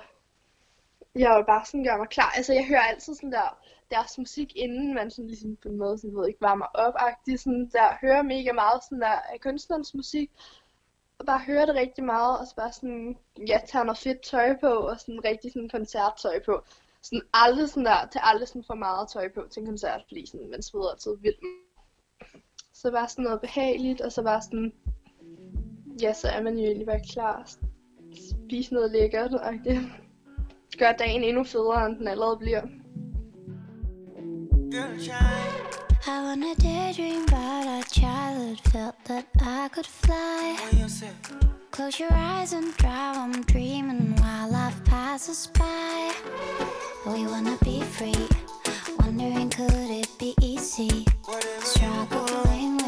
jeg 1.15 1.37
vil 1.37 1.45
bare 1.45 1.65
sådan 1.65 1.83
gøre 1.83 1.97
mig 1.97 2.09
klar. 2.09 2.31
Altså 2.35 2.53
jeg 2.53 2.65
hører 2.65 2.81
altid 2.81 3.15
sådan 3.15 3.31
der, 3.31 3.57
deres 3.91 4.17
musik, 4.17 4.55
inden 4.55 4.93
man 4.93 5.11
sådan 5.11 5.27
ligesom 5.27 5.55
på 5.55 5.69
en 5.69 5.77
måde, 5.77 5.97
sådan, 5.97 6.15
ved 6.15 6.27
ikke, 6.27 6.41
varmer 6.41 6.65
op 6.65 6.93
-agtigt, 6.93 7.37
sådan 7.37 7.69
der, 7.73 7.97
hører 8.01 8.21
mega 8.21 8.51
meget 8.51 8.83
sådan 8.83 9.01
der 9.01 9.07
af 9.33 9.41
kunstnerens 9.41 9.93
musik, 9.93 10.31
og 11.17 11.25
bare 11.25 11.39
hører 11.39 11.65
det 11.65 11.75
rigtig 11.75 12.03
meget, 12.03 12.39
og 12.39 12.47
så 12.47 12.55
bare 12.55 12.73
sådan, 12.73 13.17
ja, 13.47 13.59
tager 13.67 13.83
noget 13.83 13.97
fedt 13.97 14.21
tøj 14.21 14.57
på, 14.59 14.67
og 14.67 14.99
sådan 14.99 15.25
rigtig 15.25 15.51
sådan 15.51 15.69
koncerttøj 15.69 16.43
på. 16.45 16.63
Sådan 17.01 17.21
aldrig 17.33 17.69
sådan 17.69 17.85
der, 17.85 18.07
til 18.11 18.21
aldrig 18.23 18.47
sådan 18.47 18.63
for 18.63 18.75
meget 18.75 19.09
tøj 19.09 19.29
på 19.29 19.41
til 19.51 19.59
en 19.59 19.65
koncert, 19.65 20.01
fordi 20.07 20.25
sådan, 20.25 20.49
man 20.49 20.63
sveder 20.63 20.91
altid 20.91 21.17
vildt. 21.21 21.39
Så 22.83 22.91
var 22.91 23.07
sådan 23.07 23.23
noget 23.23 23.41
behageligt, 23.41 24.01
og 24.01 24.11
så 24.11 24.21
var 24.21 24.39
sådan, 24.39 24.73
ja, 26.01 26.13
så 26.13 26.27
er 26.27 26.43
man 26.43 26.57
jo 26.57 26.63
egentlig 26.63 26.87
bare 26.87 26.99
klar. 27.13 27.49
Spise 28.29 28.73
noget 28.73 28.91
lækkert, 28.91 29.33
og 29.33 29.53
det 29.63 29.79
gør 30.79 30.91
dagen 30.91 31.23
endnu 31.23 31.43
federe, 31.43 31.85
end 31.85 31.97
den 31.97 32.07
allerede 32.07 32.37
bliver. 32.37 32.61
I 36.07 36.17
wanna 36.27 36.53
daydream 36.63 37.23
about 37.27 37.65
our 37.73 37.83
childhood. 37.99 38.57
Felt 38.71 38.95
that 39.05 39.25
I 39.41 39.69
could 39.73 39.87
fly. 39.87 40.55
Close 41.71 41.99
your 42.03 42.13
eyes 42.13 42.53
and 42.53 42.73
drive 42.81 43.15
I'm 43.25 43.43
dreaming 43.53 44.15
while 44.21 44.49
life 44.51 44.79
passes 44.85 45.51
by. 45.53 46.11
We 47.05 47.25
wanna 47.31 47.57
be 47.61 47.81
free. 47.81 48.27
Wondering 48.99 49.49
could 49.49 49.89
it 50.01 50.09
be 50.19 50.33
easy? 50.41 51.05
Struggle 51.59 52.52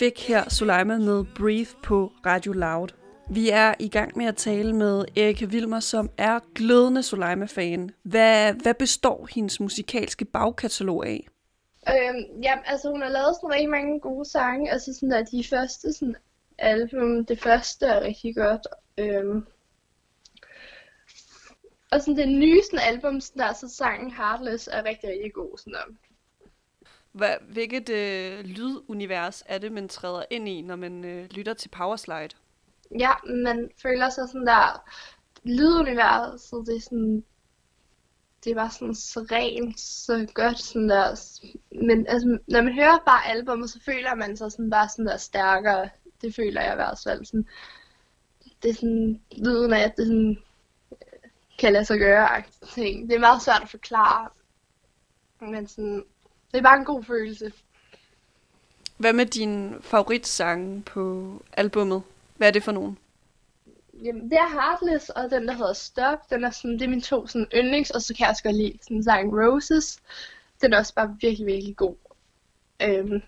fik 0.00 0.28
her 0.28 0.48
Suleima 0.48 0.98
med 0.98 1.24
Breathe 1.38 1.70
på 1.82 2.12
Radio 2.26 2.52
Loud. 2.52 2.88
Vi 3.30 3.50
er 3.50 3.74
i 3.78 3.88
gang 3.88 4.16
med 4.16 4.26
at 4.26 4.36
tale 4.36 4.72
med 4.72 5.04
Erika 5.16 5.44
Vilmer, 5.44 5.80
som 5.80 6.10
er 6.18 6.38
glødende 6.54 7.02
Suleima-fan. 7.02 7.90
Hvad, 8.02 8.54
hvad 8.54 8.74
består 8.74 9.28
hendes 9.34 9.60
musikalske 9.60 10.24
bagkatalog 10.24 11.06
af? 11.06 11.28
Øhm, 11.88 12.42
ja, 12.42 12.58
altså 12.64 12.90
hun 12.90 13.02
har 13.02 13.08
lavet 13.08 13.36
sådan 13.36 13.54
rigtig 13.54 13.70
mange 13.70 14.00
gode 14.00 14.30
sange. 14.30 14.70
Altså 14.70 14.94
sådan 14.94 15.10
der 15.10 15.24
de 15.24 15.44
første 15.50 15.92
sådan 15.92 16.16
album, 16.58 17.26
det 17.26 17.40
første 17.42 17.86
er 17.86 18.00
rigtig 18.00 18.36
godt. 18.36 18.66
Øhm, 18.98 19.46
og 21.92 22.00
sådan 22.00 22.16
det 22.16 22.28
nye 22.28 22.60
sådan 22.70 22.86
album, 22.94 23.20
sådan 23.20 23.42
der, 23.42 23.52
så 23.52 23.68
sangen 23.68 24.10
Heartless 24.10 24.68
er 24.72 24.84
rigtig, 24.84 25.10
rigtig 25.10 25.32
god. 25.32 25.58
Sådan 25.58 25.72
der. 25.72 26.09
Hvad, 27.12 27.34
hvilket 27.48 27.88
øh, 27.88 28.44
lydunivers 28.44 29.42
er 29.46 29.58
det, 29.58 29.72
man 29.72 29.88
træder 29.88 30.22
ind 30.30 30.48
i, 30.48 30.62
når 30.62 30.76
man 30.76 31.04
øh, 31.04 31.28
lytter 31.30 31.54
til 31.54 31.68
Powerslide? 31.68 32.36
Ja, 32.98 33.12
man 33.44 33.70
føler 33.82 34.10
sig 34.10 34.28
sådan 34.28 34.46
der, 34.46 34.84
lyduniverset, 35.44 36.66
det 36.66 36.76
er 36.76 36.80
sådan, 36.80 37.24
det 38.44 38.56
var 38.56 38.68
sådan 38.68 38.94
så 38.94 39.26
rent, 39.32 39.80
så 39.80 40.28
godt 40.34 40.58
sådan 40.58 40.88
der, 40.88 41.20
men 41.86 42.06
altså, 42.06 42.38
når 42.48 42.62
man 42.62 42.74
hører 42.74 42.98
bare 43.06 43.26
albumet, 43.26 43.70
så 43.70 43.80
føler 43.84 44.14
man 44.14 44.36
sig 44.36 44.52
sådan 44.52 44.70
bare 44.70 44.88
sådan 44.88 45.06
der 45.06 45.16
stærkere, 45.16 45.88
det 46.22 46.34
føler 46.34 46.62
jeg 46.62 46.72
i 46.72 46.76
hvert 46.76 47.00
fald 47.04 47.24
sådan, 47.24 47.46
det 48.62 48.70
er 48.70 48.74
sådan, 48.74 49.20
lyden 49.36 49.72
af, 49.72 49.80
at 49.80 49.96
det 49.96 50.06
sådan, 50.06 50.38
øh, 50.92 51.30
kan 51.58 51.72
lade 51.72 51.84
sig 51.84 51.98
gøre, 51.98 52.42
ting. 52.74 53.08
Det 53.08 53.14
er 53.14 53.20
meget 53.20 53.42
svært 53.42 53.62
at 53.62 53.68
forklare, 53.68 54.28
men 55.40 55.66
sådan, 55.66 56.04
det 56.52 56.58
er 56.58 56.62
bare 56.62 56.78
en 56.78 56.84
god 56.84 57.04
følelse. 57.04 57.52
Hvad 58.96 59.12
med 59.12 59.26
din 59.26 59.74
favoritsange 59.80 60.82
på 60.82 61.32
albummet? 61.52 62.02
Hvad 62.36 62.48
er 62.48 62.52
det 62.52 62.62
for 62.62 62.72
nogen? 62.72 62.98
Jamen, 64.04 64.30
det 64.30 64.32
er 64.38 64.48
Heartless, 64.48 65.08
og 65.08 65.30
den, 65.30 65.48
der 65.48 65.54
hedder 65.54 65.72
Stop, 65.72 66.30
den 66.30 66.44
er 66.44 66.50
sådan, 66.50 66.72
det 66.72 66.82
er 66.82 66.88
mine 66.88 67.00
to 67.00 67.26
sådan, 67.26 67.46
yndlings, 67.54 67.90
og 67.90 68.02
så 68.02 68.14
kan 68.14 68.24
jeg 68.24 68.30
også 68.30 68.42
godt 68.42 68.56
lide 68.56 68.78
sådan 68.82 69.04
sang 69.04 69.32
Roses. 69.32 70.00
Den 70.62 70.72
er 70.72 70.78
også 70.78 70.94
bare 70.94 71.16
virkelig, 71.20 71.46
virkelig 71.46 71.76
god. 71.76 71.94
Øhm, 72.82 73.22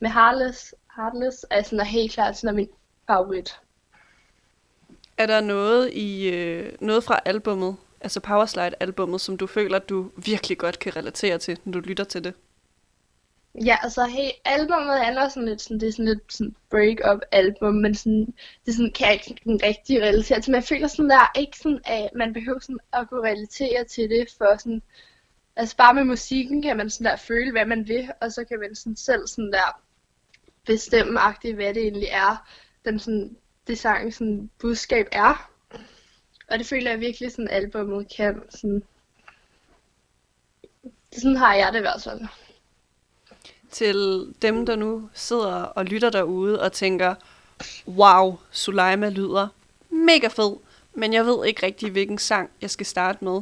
med 0.00 0.10
Heartless, 0.10 0.74
Heartless 0.96 1.46
er 1.50 1.62
sådan 1.62 1.80
er 1.80 1.84
helt 1.84 2.12
klart 2.12 2.36
sådan 2.36 2.48
er 2.48 2.56
min 2.56 2.68
favorit. 3.06 3.60
Er 5.16 5.26
der 5.26 5.40
noget 5.40 5.92
i 5.92 6.30
øh, 6.30 6.72
noget 6.80 7.04
fra 7.04 7.20
albummet, 7.24 7.76
altså 8.00 8.20
Powerslide-albummet, 8.20 9.20
som 9.20 9.36
du 9.36 9.46
føler, 9.46 9.78
du 9.78 10.10
virkelig 10.16 10.58
godt 10.58 10.78
kan 10.78 10.96
relatere 10.96 11.38
til, 11.38 11.58
når 11.64 11.72
du 11.72 11.78
lytter 11.78 12.04
til 12.04 12.24
det? 12.24 12.34
Ja, 13.64 13.76
altså 13.82 14.04
hey, 14.04 14.30
albumet 14.44 15.04
handler 15.04 15.28
sådan 15.28 15.48
lidt 15.48 15.60
sådan, 15.62 15.80
det 15.80 15.88
er 15.88 15.92
sådan 15.92 16.04
lidt 16.04 16.32
sådan 16.32 16.56
break-up 16.70 17.20
album, 17.32 17.74
men 17.74 17.94
sådan, 17.94 18.26
det 18.64 18.70
er 18.70 18.72
sådan, 18.72 18.92
kan 18.92 19.06
jeg 19.06 19.14
ikke 19.14 19.40
sådan 19.44 19.62
rigtig 19.62 20.02
relatere 20.02 20.40
til, 20.40 20.52
Man 20.52 20.62
føler 20.62 20.86
sådan 20.86 21.10
der, 21.10 21.32
ikke 21.38 21.58
sådan, 21.58 21.80
at 21.84 22.10
man 22.14 22.32
behøver 22.32 22.58
sådan 22.58 22.78
at 22.92 23.08
kunne 23.08 23.28
relatere 23.30 23.84
til 23.84 24.10
det, 24.10 24.26
for 24.38 24.58
sådan, 24.58 24.82
altså 25.56 25.76
bare 25.76 25.94
med 25.94 26.04
musikken 26.04 26.62
kan 26.62 26.76
man 26.76 26.90
sådan 26.90 27.10
der 27.12 27.16
føle, 27.16 27.52
hvad 27.52 27.66
man 27.66 27.88
vil, 27.88 28.10
og 28.20 28.32
så 28.32 28.44
kan 28.44 28.60
man 28.60 28.74
sådan 28.74 28.96
selv 28.96 29.26
sådan 29.26 29.52
der 29.52 29.82
bestemme 30.66 31.20
agtigt, 31.20 31.54
hvad 31.54 31.74
det 31.74 31.82
egentlig 31.82 32.08
er, 32.10 32.48
den 32.84 32.98
sådan, 32.98 33.36
det 33.66 33.78
sang 33.78 34.14
sådan 34.14 34.50
budskab 34.58 35.06
er. 35.12 35.50
Og 36.48 36.58
det 36.58 36.66
føler 36.66 36.90
jeg 36.90 37.00
virkelig 37.00 37.32
sådan 37.32 37.48
albumet 37.48 38.12
kan, 38.16 38.42
sådan, 38.50 38.82
sådan 41.12 41.36
har 41.36 41.54
jeg 41.54 41.72
det 41.72 41.78
i 41.78 41.82
hvert 41.82 42.02
fald. 42.04 42.20
Til 43.70 44.26
dem, 44.42 44.66
der 44.66 44.76
nu 44.76 45.10
sidder 45.14 45.54
og 45.62 45.84
lytter 45.84 46.10
derude 46.10 46.62
og 46.62 46.72
tænker, 46.72 47.14
wow, 47.88 48.38
Suleima 48.50 49.08
lyder 49.08 49.48
mega 49.90 50.26
fed, 50.28 50.56
men 50.94 51.12
jeg 51.12 51.26
ved 51.26 51.46
ikke 51.46 51.66
rigtig, 51.66 51.90
hvilken 51.90 52.18
sang 52.18 52.50
jeg 52.62 52.70
skal 52.70 52.86
starte 52.86 53.24
med. 53.24 53.40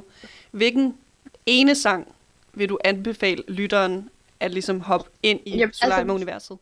Hvilken 0.51 0.99
ene 1.47 1.75
sang 1.75 2.15
vil 2.53 2.69
du 2.69 2.79
anbefale 2.85 3.43
lytteren 3.49 4.11
at 4.41 4.51
ligesom 4.51 4.81
hoppe 4.81 5.11
ind 5.23 5.41
i 5.45 5.51
Jamen, 5.51 5.63
altså- 5.63 5.85
Suleima-universet? 5.85 6.59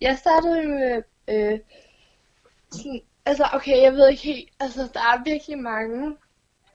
Jeg 0.00 0.18
startede 0.18 0.62
jo 0.62 0.68
med, 0.68 1.02
øh, 1.28 1.58
sådan, 2.70 3.00
altså 3.26 3.48
okay, 3.52 3.82
jeg 3.82 3.92
ved 3.92 4.08
ikke 4.08 4.22
helt, 4.22 4.48
altså 4.60 4.88
der 4.94 5.00
er 5.00 5.24
virkelig 5.24 5.58
mange 5.58 6.16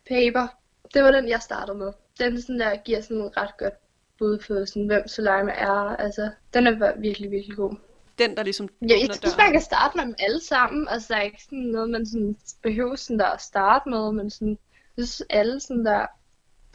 paper. 0.09 0.47
Det 0.93 1.03
var 1.03 1.11
den, 1.11 1.29
jeg 1.29 1.41
startede 1.41 1.77
med. 1.77 1.93
Den 2.19 2.41
sådan 2.41 2.59
der 2.59 2.75
giver 2.75 3.01
sådan 3.01 3.21
et 3.21 3.37
ret 3.37 3.57
godt 3.57 3.73
bud 4.21 4.37
på 4.37 4.65
sådan, 4.65 4.85
hvem 4.85 5.07
Soleima 5.07 5.51
er. 5.51 5.95
Altså, 6.05 6.29
den 6.53 6.67
er 6.67 6.99
virkelig, 6.99 7.31
virkelig 7.31 7.57
god. 7.57 7.75
Den, 8.19 8.37
der 8.37 8.43
ligesom 8.43 8.69
Ja, 8.81 8.95
jeg 8.99 9.09
synes, 9.21 9.37
man 9.37 9.51
kan 9.51 9.61
starte 9.61 9.97
med 9.97 10.05
dem 10.05 10.15
alle 10.19 10.41
sammen. 10.41 10.87
Altså, 10.89 11.13
der 11.13 11.19
er 11.19 11.21
ikke 11.21 11.43
sådan 11.43 11.59
noget, 11.59 11.89
man 11.89 12.05
sådan 12.05 12.35
behøver 12.63 12.95
sådan 12.95 13.19
der 13.19 13.25
at 13.25 13.41
starte 13.41 13.89
med, 13.89 14.11
men 14.11 14.29
sådan, 14.29 14.57
jeg 14.97 15.07
synes 15.07 15.27
alle 15.29 15.59
sådan 15.59 15.85
der, 15.85 16.05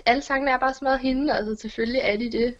alle 0.06 0.22
sangene 0.22 0.50
er 0.50 0.58
bare 0.58 0.74
meget 0.82 1.00
hende, 1.00 1.32
altså 1.32 1.54
selvfølgelig 1.62 2.00
er 2.04 2.16
de 2.16 2.32
det. 2.32 2.54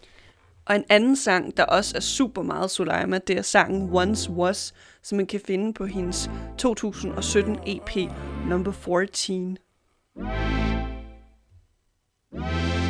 Og 0.66 0.76
en 0.76 0.84
anden 0.88 1.16
sang, 1.16 1.56
der 1.56 1.64
også 1.64 1.96
er 1.96 2.00
super 2.00 2.42
meget 2.42 2.70
Suleima, 2.70 3.18
det 3.18 3.38
er 3.38 3.42
sangen 3.42 3.90
Once 3.92 4.30
Was, 4.30 4.74
som 5.02 5.16
man 5.16 5.26
kan 5.26 5.40
finde 5.46 5.72
på 5.74 5.86
hendes 5.86 6.30
2017 6.58 7.58
EP 7.66 8.10
number 8.48 8.72
14. 8.72 9.58
gonna 12.36 12.85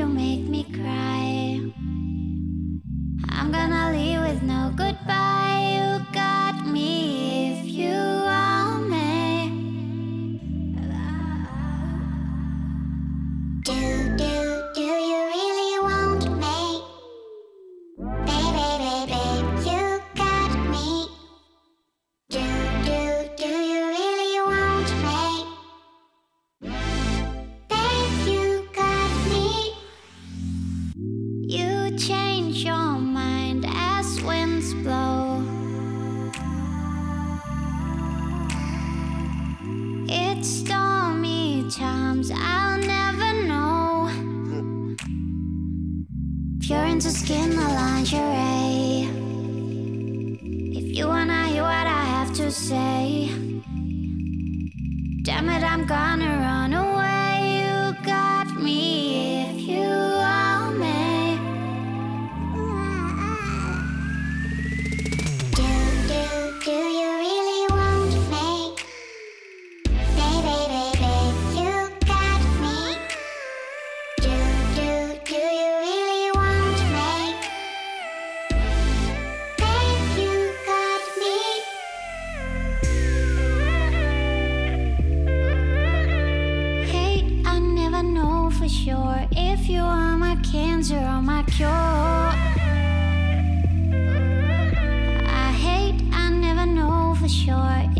you 0.00 0.06
make 0.06 0.49
you 89.70 89.82
are 89.82 90.16
my 90.16 90.36
cancer, 90.50 90.96
or 90.98 91.22
my 91.22 91.44
cure. 91.44 91.68
I 95.28 95.52
hate, 95.64 95.94
I 96.12 96.30
never 96.32 96.66
know 96.66 97.14
for 97.20 97.28
sure. 97.28 97.99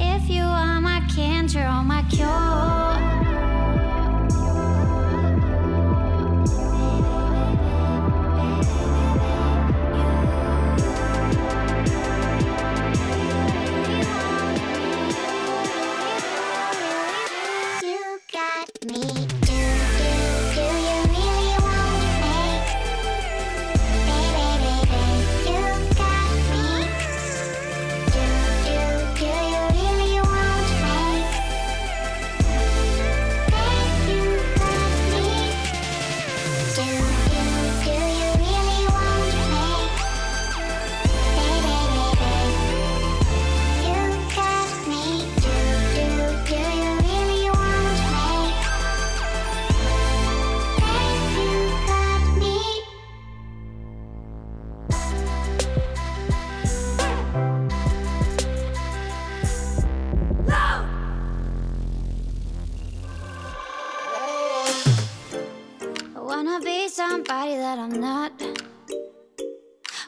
I'm 67.80 67.98
not. 67.98 68.32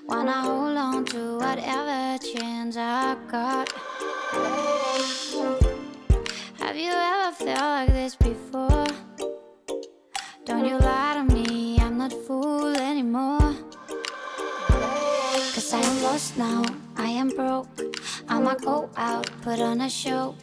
Wanna 0.06 0.42
hold 0.42 0.76
on 0.76 1.06
to 1.06 1.38
whatever 1.38 2.18
chance 2.22 2.76
I 2.76 3.16
got. 3.30 3.72
Have 6.60 6.76
you 6.76 6.92
ever 6.92 7.34
felt 7.34 7.60
like 7.62 7.88
this 7.88 8.14
before? 8.14 8.84
Don't 10.44 10.66
you 10.66 10.76
lie 10.76 11.14
to 11.14 11.34
me, 11.34 11.78
I'm 11.80 11.96
not 11.96 12.12
fool 12.12 12.76
anymore. 12.76 13.56
Cause 15.54 15.72
I 15.72 15.80
am 15.80 16.02
lost 16.02 16.36
now, 16.36 16.62
I 16.98 17.08
am 17.08 17.30
broke. 17.30 17.68
I'ma 18.28 18.54
go 18.56 18.90
out, 18.98 19.30
put 19.40 19.60
on 19.60 19.80
a 19.80 19.88
show. 19.88 20.34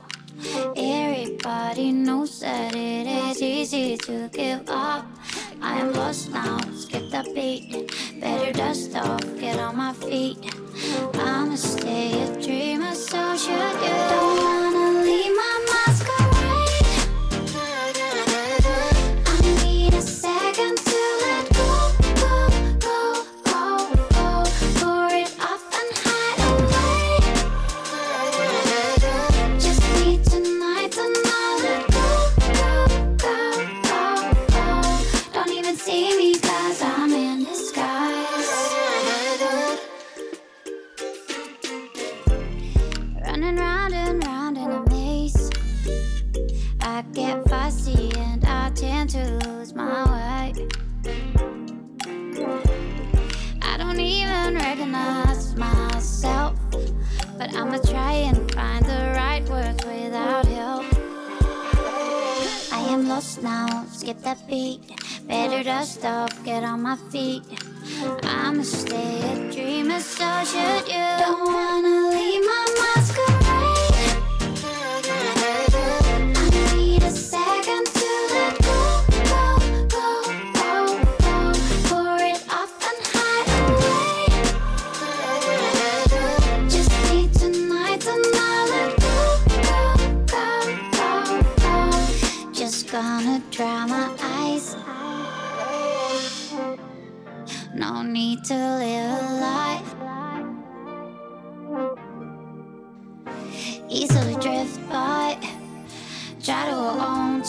Everybody 0.75 1.91
knows 1.91 2.39
that 2.39 2.73
it 2.75 3.05
is 3.05 3.39
easy 3.43 3.97
to 3.97 4.29
give 4.29 4.67
up. 4.67 5.05
I 5.62 5.80
am 5.80 5.93
lost 5.93 6.32
now, 6.32 6.60
skip 6.74 7.10
the 7.12 7.30
beat. 7.36 7.91
Better 8.19 8.52
dust 8.54 8.95
off, 8.95 9.24
get 9.39 9.60
on 9.60 9.78
my 9.78 9.93
feet. 9.93 10.38
I'ma 11.13 11.56
stay 11.56 12.22
a 12.24 12.41
dreamer, 12.41 12.95
so 12.95 13.36
should 13.38 13.84
you. 13.84 14.48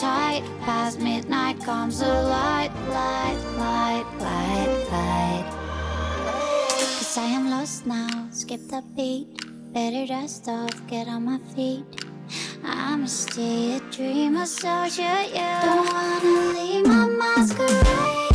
Tight. 0.01 0.43
Past 0.63 0.99
midnight 1.01 1.61
comes 1.63 2.01
the 2.01 2.07
light, 2.09 2.73
light, 2.89 3.37
light, 3.59 4.07
light, 4.19 4.73
light. 4.91 5.47
Cause 6.97 7.19
I 7.19 7.27
am 7.27 7.51
lost 7.51 7.87
now. 7.87 8.29
Skip 8.31 8.67
the 8.69 8.83
beat. 8.97 9.29
Better 9.75 10.07
dust 10.07 10.49
off, 10.49 10.75
get 10.87 11.07
on 11.07 11.25
my 11.27 11.39
feet. 11.55 11.85
I'm 12.65 13.07
still 13.07 13.77
a 13.77 13.81
dreamer, 13.91 14.47
so 14.47 14.89
should 14.89 15.31
you. 15.37 15.57
Don't 15.63 15.87
wanna 15.93 16.59
leave 16.59 16.87
my 16.87 17.07
masquerade. 17.07 18.30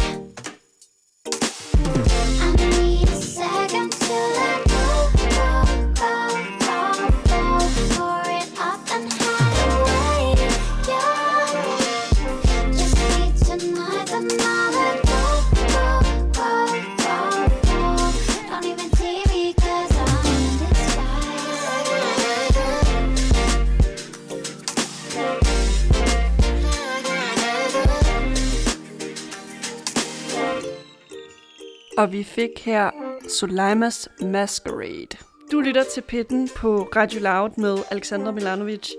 Og 32.06 32.12
vi 32.12 32.24
fik 32.24 32.60
her 32.60 32.92
Solaimas 33.28 34.10
Masquerade. 34.22 35.18
Du 35.52 35.60
lytter 35.60 35.84
til 35.84 36.02
Pitten 36.02 36.50
på 36.56 36.90
Radio 36.96 37.22
Loud 37.22 37.50
med 37.58 37.78
Alexandra 37.92 38.32
Milanovic. 38.32 38.92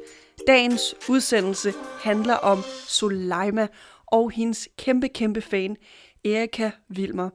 Dagens 0.47 0.95
udsendelse 1.09 1.73
handler 2.03 2.35
om 2.35 2.59
Soleima 2.88 3.66
og 4.07 4.31
hendes 4.31 4.69
kæmpe, 4.79 5.09
kæmpe 5.09 5.40
fan, 5.40 5.77
Erika 6.25 6.71
Vilmer. 6.88 7.31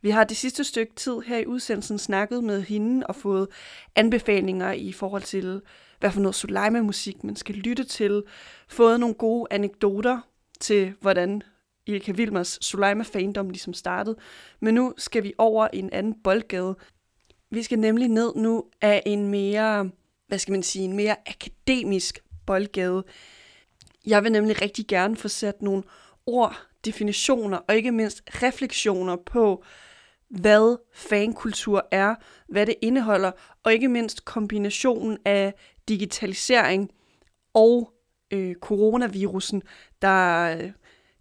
Vi 0.00 0.10
har 0.10 0.24
det 0.24 0.36
sidste 0.36 0.64
stykke 0.64 0.94
tid 0.94 1.20
her 1.26 1.38
i 1.38 1.46
udsendelsen 1.46 1.98
snakket 1.98 2.44
med 2.44 2.62
hende 2.62 3.06
og 3.06 3.16
fået 3.16 3.48
anbefalinger 3.96 4.72
i 4.72 4.92
forhold 4.92 5.22
til, 5.22 5.60
hvad 6.00 6.10
for 6.10 6.20
noget 6.20 6.34
Soleima-musik 6.34 7.24
man 7.24 7.36
skal 7.36 7.54
lytte 7.54 7.84
til. 7.84 8.22
Fået 8.68 9.00
nogle 9.00 9.14
gode 9.14 9.46
anekdoter 9.50 10.20
til, 10.60 10.92
hvordan 11.00 11.42
Erika 11.88 12.12
Wilmers 12.12 12.58
Suleima-fandom 12.60 13.50
ligesom 13.50 13.74
startede. 13.74 14.16
Men 14.60 14.74
nu 14.74 14.94
skal 14.98 15.22
vi 15.22 15.32
over 15.38 15.68
i 15.72 15.78
en 15.78 15.92
anden 15.92 16.14
boldgade. 16.24 16.76
Vi 17.50 17.62
skal 17.62 17.78
nemlig 17.78 18.08
ned 18.08 18.34
nu 18.36 18.64
af 18.80 19.02
en 19.06 19.28
mere, 19.28 19.90
hvad 20.28 20.38
skal 20.38 20.52
man 20.52 20.62
sige, 20.62 20.84
en 20.84 20.96
mere 20.96 21.16
akademisk 21.26 22.18
boldgade. 22.46 23.04
Jeg 24.06 24.24
vil 24.24 24.32
nemlig 24.32 24.62
rigtig 24.62 24.86
gerne 24.86 25.16
få 25.16 25.28
sat 25.28 25.62
nogle 25.62 25.82
ord, 26.26 26.66
definitioner 26.84 27.56
og 27.56 27.76
ikke 27.76 27.92
mindst 27.92 28.22
refleksioner 28.28 29.16
på, 29.16 29.64
hvad 30.28 30.76
fankultur 30.94 31.88
er, 31.90 32.14
hvad 32.48 32.66
det 32.66 32.74
indeholder, 32.82 33.30
og 33.64 33.72
ikke 33.72 33.88
mindst 33.88 34.24
kombinationen 34.24 35.18
af 35.24 35.54
digitalisering 35.88 36.90
og 37.54 37.92
øh, 38.30 38.54
coronavirusen, 38.54 39.62
der, 40.02 40.56
øh, 40.56 40.72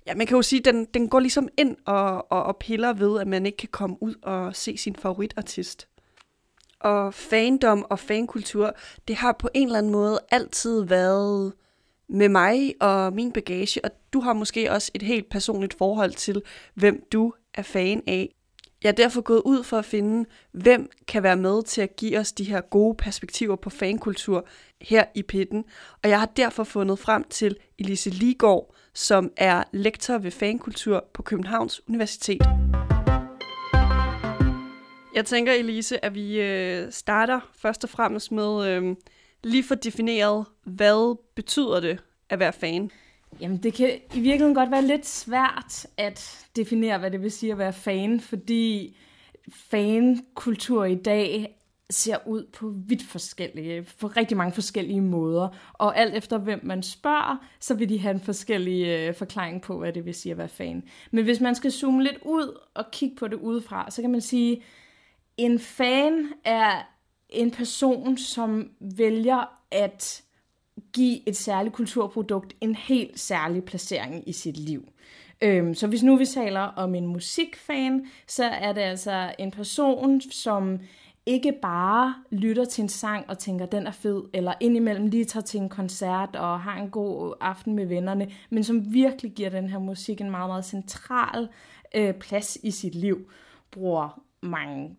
ja, 0.08 0.16
man 0.16 0.28
kan 0.28 0.36
jo 0.36 0.42
sige, 0.42 0.60
den, 0.60 0.86
den 0.86 1.10
går 1.10 1.20
ligesom 1.20 1.50
ind 1.58 1.78
og, 1.86 2.32
og, 2.32 2.44
og 2.44 2.58
piller 2.58 2.94
ved, 2.94 3.20
at 3.20 3.28
man 3.28 3.46
ikke 3.46 3.58
kan 3.58 3.70
komme 3.72 4.04
ud 4.04 4.16
og 4.22 4.56
se 4.56 4.78
sin 4.78 4.96
favoritartist. 4.96 5.88
Og 6.80 7.14
fandom 7.14 7.86
og 7.90 8.00
fankultur, 8.00 8.74
det 9.08 9.16
har 9.16 9.32
på 9.32 9.50
en 9.54 9.68
eller 9.68 9.78
anden 9.78 9.92
måde 9.92 10.20
altid 10.32 10.84
været 10.84 11.54
med 12.10 12.30
mig 12.30 12.74
og 12.80 13.14
min 13.14 13.32
bagage, 13.32 13.86
og 13.86 13.92
du 14.14 14.20
har 14.20 14.34
måske 14.34 14.72
også 14.72 14.92
et 14.94 15.02
helt 15.02 15.30
personligt 15.30 15.74
forhold 15.78 16.12
til, 16.12 16.42
hvem 16.74 17.04
du 17.12 17.34
er 17.54 17.62
fan 17.62 18.04
af. 18.08 18.36
Jeg 18.84 18.90
er 18.90 18.94
derfor 18.94 19.22
gået 19.22 19.42
ud 19.46 19.64
for 19.64 19.78
at 19.78 19.86
finde, 19.86 20.30
hvem 20.52 20.90
kan 21.08 21.24
være 21.24 21.36
med 21.36 21.64
til 21.64 21.82
at 21.82 21.96
give 21.96 22.20
os 22.20 22.32
de 22.32 22.44
her 22.44 22.62
gode 22.62 22.96
perspektiver 22.96 23.56
på 23.56 23.70
fankultur 23.70 24.48
her 24.82 25.06
i 25.16 25.24
pitten. 25.24 25.66
Og 26.04 26.10
jeg 26.10 26.20
har 26.20 26.26
derfor 26.26 26.64
fundet 26.64 27.00
frem 27.00 27.24
til 27.24 27.58
Elise 27.80 28.10
Ligård, 28.10 28.76
som 28.93 29.32
er 29.38 29.63
lektor 29.71 30.17
ved 30.17 30.32
fankultur 30.32 31.06
på 31.13 31.21
Københavns 31.21 31.82
Universitet. 31.88 32.41
Jeg 35.15 35.25
tænker, 35.25 35.54
Elise, 35.54 36.06
at 36.06 36.15
vi 36.15 36.41
øh, 36.41 36.91
starter 36.91 37.39
først 37.54 37.84
og 37.84 37.89
fremmest 37.89 38.32
med 38.32 38.67
øh, 38.67 38.95
lige 39.43 39.63
for 39.63 39.75
defineret, 39.75 40.45
hvad 40.63 41.17
betyder 41.36 41.80
det 41.80 41.99
at 42.30 42.39
være 42.39 42.54
fan? 42.54 42.91
Jamen, 43.39 43.58
det 43.58 43.73
kan 43.73 43.89
i 43.89 44.19
virkeligheden 44.19 44.56
godt 44.56 44.71
være 44.71 44.86
lidt 44.86 45.08
svært 45.08 45.88
at 45.97 46.45
definere, 46.56 46.97
hvad 46.97 47.12
det 47.12 47.21
vil 47.21 47.32
sige 47.32 47.51
at 47.51 47.58
være 47.58 47.73
fan, 47.73 48.19
fordi 48.19 48.97
fankultur 49.54 50.86
i 50.86 50.95
dag 50.95 51.58
ser 51.91 52.17
ud 52.25 52.45
på 52.54 52.73
vidt 52.88 53.04
forskellige, 53.04 53.86
på 53.99 54.08
rigtig 54.08 54.38
mange 54.38 54.54
forskellige 54.54 55.01
måder. 55.01 55.47
Og 55.73 55.97
alt 55.97 56.15
efter 56.15 56.38
hvem 56.38 56.60
man 56.63 56.84
spørger, 56.84 57.45
så 57.60 57.73
vil 57.73 57.89
de 57.89 57.99
have 57.99 58.13
en 58.13 58.19
forskellig 58.19 58.88
øh, 58.88 59.15
forklaring 59.15 59.62
på, 59.62 59.80
hvad 59.80 59.93
det 59.93 60.06
vil 60.06 60.13
sige 60.13 60.32
at 60.32 60.38
være 60.38 60.47
fan. 60.47 60.84
Men 61.12 61.23
hvis 61.23 61.39
man 61.39 61.56
skal 61.56 61.71
zoome 61.71 62.04
lidt 62.04 62.17
ud 62.21 62.60
og 62.73 62.86
kigge 62.91 63.15
på 63.15 63.27
det 63.27 63.38
udefra, 63.38 63.91
så 63.91 64.01
kan 64.01 64.12
man 64.12 64.21
sige, 64.21 64.63
en 65.38 65.60
fan 65.60 66.27
er 66.43 66.88
en 67.30 67.51
person, 67.51 68.17
som 68.17 68.69
vælger 68.80 69.60
at 69.71 70.23
give 70.93 71.30
et 71.30 71.36
særligt 71.36 71.75
kulturprodukt 71.75 72.54
en 72.62 72.75
helt 72.75 73.19
særlig 73.19 73.63
placering 73.63 74.30
i 74.30 74.34
sit 74.34 74.58
liv. 74.58 74.88
Øhm, 75.41 75.73
så 75.73 75.88
hvis 75.88 76.04
nu 76.04 76.15
vi 76.15 76.25
taler 76.25 76.60
om 76.60 76.95
en 76.95 77.08
musikfan, 77.08 78.08
så 78.27 78.43
er 78.43 78.73
det 78.73 78.82
altså 78.82 79.34
en 79.39 79.51
person, 79.51 80.21
som 80.21 80.80
ikke 81.26 81.52
bare 81.62 82.16
lytter 82.32 82.66
til 82.66 82.82
en 82.82 82.90
sang 82.90 83.30
og 83.30 83.40
tænker, 83.40 83.66
den 83.66 83.88
er 83.88 83.92
fed, 83.92 84.24
eller 84.34 84.54
indimellem 84.60 85.08
lige 85.08 85.26
tager 85.26 85.44
til 85.44 85.60
en 85.60 85.70
koncert 85.70 86.36
og 86.36 86.60
har 86.60 86.78
en 86.78 86.90
god 86.90 87.34
aften 87.42 87.76
med 87.76 87.86
vennerne, 87.86 88.32
men 88.50 88.64
som 88.64 88.94
virkelig 88.94 89.32
giver 89.32 89.50
den 89.50 89.70
her 89.70 89.80
musik 89.80 90.22
en 90.22 90.32
meget, 90.32 90.50
meget 90.50 90.66
central 90.66 91.48
øh, 91.96 92.14
plads 92.14 92.58
i 92.64 92.72
sit 92.72 92.96
liv. 92.96 93.32
Bruger 93.72 94.22
mange 94.42 94.96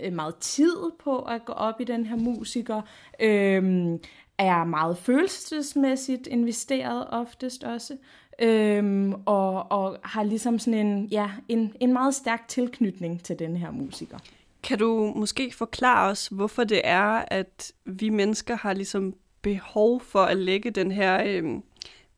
øh, 0.00 0.12
meget 0.12 0.36
tid 0.36 0.76
på 1.04 1.18
at 1.18 1.44
gå 1.44 1.52
op 1.52 1.80
i 1.80 1.84
den 1.84 2.06
her 2.06 2.16
musiker, 2.16 2.82
øh, 3.20 3.98
er 4.38 4.64
meget 4.64 4.98
følelsesmæssigt 4.98 6.26
investeret 6.26 7.06
oftest 7.10 7.64
også, 7.64 7.96
øhm, 8.38 9.14
og, 9.26 9.72
og 9.72 9.98
har 10.04 10.22
ligesom 10.22 10.58
sådan 10.58 10.86
en, 10.86 11.04
ja, 11.04 11.30
en, 11.48 11.72
en 11.80 11.92
meget 11.92 12.14
stærk 12.14 12.48
tilknytning 12.48 13.22
til 13.22 13.38
den 13.38 13.56
her 13.56 13.70
musiker. 13.70 14.18
Kan 14.64 14.78
du 14.78 15.12
måske 15.16 15.52
forklare 15.54 16.10
os, 16.10 16.26
hvorfor 16.26 16.64
det 16.64 16.80
er, 16.84 17.24
at 17.28 17.72
vi 17.84 18.08
mennesker 18.08 18.56
har 18.56 18.72
ligesom 18.72 19.14
behov 19.42 20.00
for 20.00 20.22
at 20.22 20.36
lægge 20.36 20.70
den 20.70 20.92
her, 20.92 21.22
øh, 21.26 21.60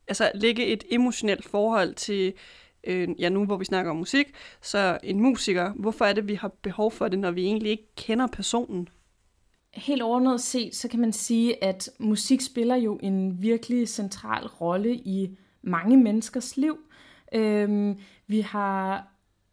altså 0.07 0.31
lægge 0.35 0.65
et 0.65 0.83
emotionelt 0.91 1.45
forhold 1.45 1.93
til, 1.93 2.33
øh, 2.83 3.09
ja 3.19 3.29
nu 3.29 3.45
hvor 3.45 3.57
vi 3.57 3.65
snakker 3.65 3.91
om 3.91 3.97
musik, 3.97 4.27
så 4.61 4.97
en 5.03 5.19
musiker, 5.19 5.73
hvorfor 5.73 6.05
er 6.05 6.13
det, 6.13 6.27
vi 6.27 6.35
har 6.35 6.47
behov 6.47 6.91
for 6.91 7.07
det, 7.07 7.19
når 7.19 7.31
vi 7.31 7.43
egentlig 7.43 7.71
ikke 7.71 7.95
kender 7.95 8.27
personen? 8.27 8.89
Helt 9.73 10.01
overordnet 10.01 10.41
set, 10.41 10.75
så 10.75 10.87
kan 10.87 10.99
man 10.99 11.13
sige, 11.13 11.63
at 11.63 11.89
musik 11.99 12.41
spiller 12.41 12.75
jo 12.75 12.99
en 13.03 13.41
virkelig 13.41 13.87
central 13.87 14.47
rolle 14.47 14.95
i 14.95 15.37
mange 15.61 15.97
menneskers 15.97 16.57
liv. 16.57 16.77
Øhm, 17.33 17.99
vi 18.27 18.41
har 18.41 19.07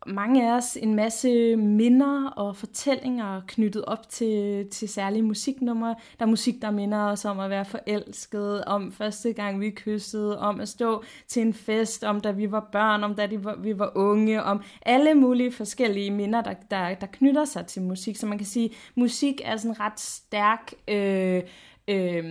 mange 0.06 0.50
af 0.50 0.56
os 0.56 0.76
en 0.76 0.94
masse 0.94 1.56
minder 1.56 2.28
og 2.30 2.56
fortællinger 2.56 3.40
knyttet 3.46 3.84
op 3.84 4.08
til, 4.08 4.66
til 4.70 4.88
særlige 4.88 5.22
musiknumre. 5.22 5.94
Der 6.18 6.24
er 6.24 6.30
musik, 6.30 6.62
der 6.62 6.70
minder 6.70 6.98
os 6.98 7.24
om 7.24 7.40
at 7.40 7.50
være 7.50 7.64
forelsket, 7.64 8.64
om 8.64 8.92
første 8.92 9.32
gang 9.32 9.60
vi 9.60 9.70
kyssede, 9.70 10.38
om 10.38 10.60
at 10.60 10.68
stå 10.68 11.04
til 11.28 11.42
en 11.42 11.54
fest, 11.54 12.04
om 12.04 12.20
da 12.20 12.30
vi 12.30 12.50
var 12.50 12.68
børn, 12.72 13.04
om 13.04 13.14
da 13.14 13.26
vi 13.58 13.78
var 13.78 13.92
unge, 13.94 14.42
om 14.42 14.62
alle 14.82 15.14
mulige 15.14 15.52
forskellige 15.52 16.10
minder, 16.10 16.42
der, 16.42 16.54
der, 16.70 16.94
der 16.94 17.06
knytter 17.06 17.44
sig 17.44 17.66
til 17.66 17.82
musik. 17.82 18.16
Så 18.16 18.26
man 18.26 18.38
kan 18.38 18.46
sige, 18.46 18.64
at 18.64 18.92
musik 18.94 19.40
er 19.44 19.56
sådan 19.56 19.70
en 19.70 19.80
ret 19.80 20.00
stærk 20.00 20.72
øh, 20.88 21.42
øh, 21.88 22.24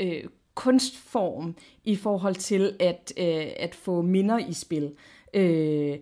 øh, 0.00 0.24
kunstform 0.54 1.56
i 1.84 1.96
forhold 1.96 2.34
til 2.34 2.76
at, 2.80 3.12
øh, 3.16 3.46
at 3.56 3.74
få 3.74 4.02
minder 4.02 4.38
i 4.38 4.52
spil. 4.52 4.92
Øh, 5.34 5.98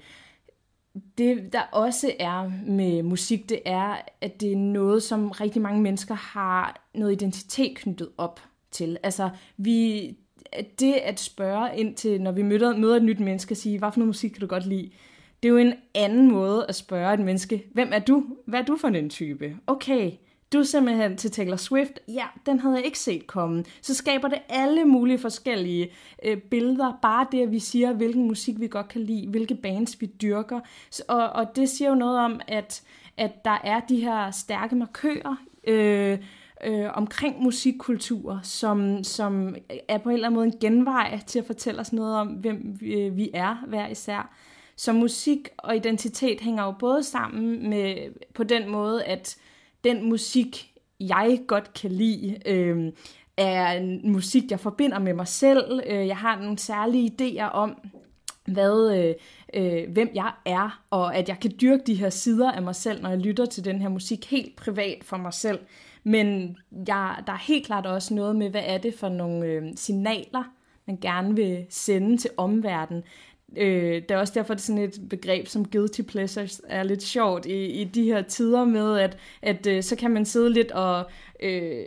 det, 1.18 1.52
der 1.52 1.60
også 1.72 2.12
er 2.18 2.52
med 2.66 3.02
musik, 3.02 3.48
det 3.48 3.60
er, 3.64 3.96
at 4.20 4.40
det 4.40 4.52
er 4.52 4.56
noget, 4.56 5.02
som 5.02 5.30
rigtig 5.30 5.62
mange 5.62 5.82
mennesker 5.82 6.14
har 6.14 6.88
noget 6.94 7.12
identitet 7.12 7.76
knyttet 7.76 8.08
op 8.18 8.40
til. 8.70 8.98
Altså, 9.02 9.30
vi 9.56 10.06
det 10.80 10.92
at 10.92 11.20
spørge 11.20 11.78
ind 11.78 11.94
til, 11.94 12.22
når 12.22 12.32
vi 12.32 12.42
møder, 12.42 12.76
møder 12.76 12.96
et 12.96 13.04
nyt 13.04 13.20
menneske, 13.20 13.52
og 13.52 13.56
sige, 13.56 13.78
hvad 13.78 13.92
for 13.92 13.98
noget 13.98 14.08
musik 14.08 14.30
kan 14.30 14.40
du 14.40 14.46
godt 14.46 14.66
lide? 14.66 14.90
Det 15.42 15.48
er 15.48 15.52
jo 15.52 15.58
en 15.58 15.74
anden 15.94 16.30
måde 16.30 16.66
at 16.68 16.74
spørge 16.74 17.14
et 17.14 17.20
menneske, 17.20 17.64
hvem 17.72 17.88
er 17.92 17.98
du? 17.98 18.24
Hvad 18.46 18.60
er 18.60 18.64
du 18.64 18.76
for 18.76 18.88
en 18.88 19.10
type? 19.10 19.56
Okay, 19.66 20.10
du 20.52 20.64
simpelthen 20.64 21.16
til 21.16 21.30
Taylor 21.30 21.56
Swift. 21.56 22.00
Ja, 22.08 22.24
den 22.46 22.60
havde 22.60 22.76
jeg 22.76 22.84
ikke 22.84 22.98
set 22.98 23.26
komme. 23.26 23.64
Så 23.82 23.94
skaber 23.94 24.28
det 24.28 24.38
alle 24.48 24.84
mulige 24.84 25.18
forskellige 25.18 25.92
øh, 26.24 26.36
billeder. 26.36 26.98
Bare 27.02 27.26
det, 27.32 27.42
at 27.42 27.50
vi 27.50 27.58
siger, 27.58 27.92
hvilken 27.92 28.26
musik 28.26 28.60
vi 28.60 28.66
godt 28.66 28.88
kan 28.88 29.00
lide, 29.00 29.28
hvilke 29.28 29.54
bands 29.54 30.00
vi 30.00 30.06
dyrker. 30.06 30.60
Så, 30.90 31.02
og, 31.08 31.28
og 31.28 31.56
det 31.56 31.68
siger 31.68 31.88
jo 31.88 31.94
noget 31.94 32.18
om, 32.18 32.40
at, 32.48 32.82
at 33.16 33.44
der 33.44 33.58
er 33.64 33.80
de 33.80 34.00
her 34.00 34.30
stærke 34.30 34.76
markører 34.76 35.36
øh, 35.66 36.18
øh, 36.64 36.88
omkring 36.94 37.42
musikkultur, 37.42 38.40
som, 38.42 39.04
som 39.04 39.56
er 39.88 39.98
på 39.98 40.08
en 40.08 40.14
eller 40.14 40.26
anden 40.26 40.36
måde 40.36 40.46
en 40.46 40.58
genvej 40.60 41.20
til 41.26 41.38
at 41.38 41.46
fortælle 41.46 41.80
os 41.80 41.92
noget 41.92 42.16
om, 42.16 42.28
hvem 42.28 42.76
vi, 42.80 43.08
vi 43.08 43.30
er 43.34 43.64
hver 43.66 43.88
især. 43.88 44.34
Så 44.76 44.92
musik 44.92 45.48
og 45.58 45.76
identitet 45.76 46.40
hænger 46.40 46.64
jo 46.64 46.74
både 46.78 47.02
sammen 47.02 47.70
med 47.70 47.96
på 48.34 48.44
den 48.44 48.68
måde, 48.70 49.04
at 49.04 49.36
den 49.84 50.08
musik, 50.08 50.72
jeg 51.00 51.40
godt 51.46 51.74
kan 51.74 51.90
lide, 51.90 52.38
øh, 52.46 52.92
er 53.36 53.72
en 53.72 54.12
musik, 54.12 54.50
jeg 54.50 54.60
forbinder 54.60 54.98
med 54.98 55.14
mig 55.14 55.28
selv. 55.28 55.80
Øh, 55.86 56.06
jeg 56.06 56.16
har 56.16 56.40
nogle 56.40 56.58
særlige 56.58 57.12
idéer 57.20 57.50
om, 57.50 57.76
hvad, 58.46 58.96
øh, 58.98 59.14
øh, 59.54 59.92
hvem 59.92 60.10
jeg 60.14 60.32
er, 60.46 60.82
og 60.90 61.16
at 61.16 61.28
jeg 61.28 61.40
kan 61.40 61.52
dyrke 61.60 61.82
de 61.86 61.94
her 61.94 62.10
sider 62.10 62.52
af 62.52 62.62
mig 62.62 62.74
selv, 62.74 63.02
når 63.02 63.08
jeg 63.08 63.18
lytter 63.18 63.46
til 63.46 63.64
den 63.64 63.80
her 63.80 63.88
musik 63.88 64.30
helt 64.30 64.56
privat 64.56 65.04
for 65.04 65.16
mig 65.16 65.34
selv. 65.34 65.58
Men 66.04 66.56
jeg, 66.88 67.16
der 67.26 67.32
er 67.32 67.46
helt 67.46 67.66
klart 67.66 67.86
også 67.86 68.14
noget 68.14 68.36
med, 68.36 68.50
hvad 68.50 68.62
er 68.64 68.78
det 68.78 68.94
for 68.94 69.08
nogle 69.08 69.46
øh, 69.46 69.62
signaler, 69.76 70.44
man 70.86 70.98
gerne 71.00 71.36
vil 71.36 71.66
sende 71.70 72.16
til 72.16 72.30
omverdenen. 72.36 73.02
Øh, 73.56 73.94
det 73.94 74.10
er 74.10 74.16
også 74.16 74.32
derfor, 74.36 74.54
at 74.54 74.60
sådan 74.60 74.82
et 74.82 75.00
begreb 75.10 75.46
som 75.46 75.64
guilty 75.64 76.02
pleasures 76.02 76.60
er 76.68 76.82
lidt 76.82 77.02
sjovt 77.02 77.46
i, 77.46 77.66
i 77.66 77.84
de 77.84 78.04
her 78.04 78.22
tider 78.22 78.64
med, 78.64 78.98
at, 78.98 79.18
at 79.42 79.66
øh, 79.66 79.82
så 79.82 79.96
kan 79.96 80.10
man 80.10 80.24
sidde 80.24 80.50
lidt 80.50 80.70
og 80.70 81.10
øh, 81.42 81.84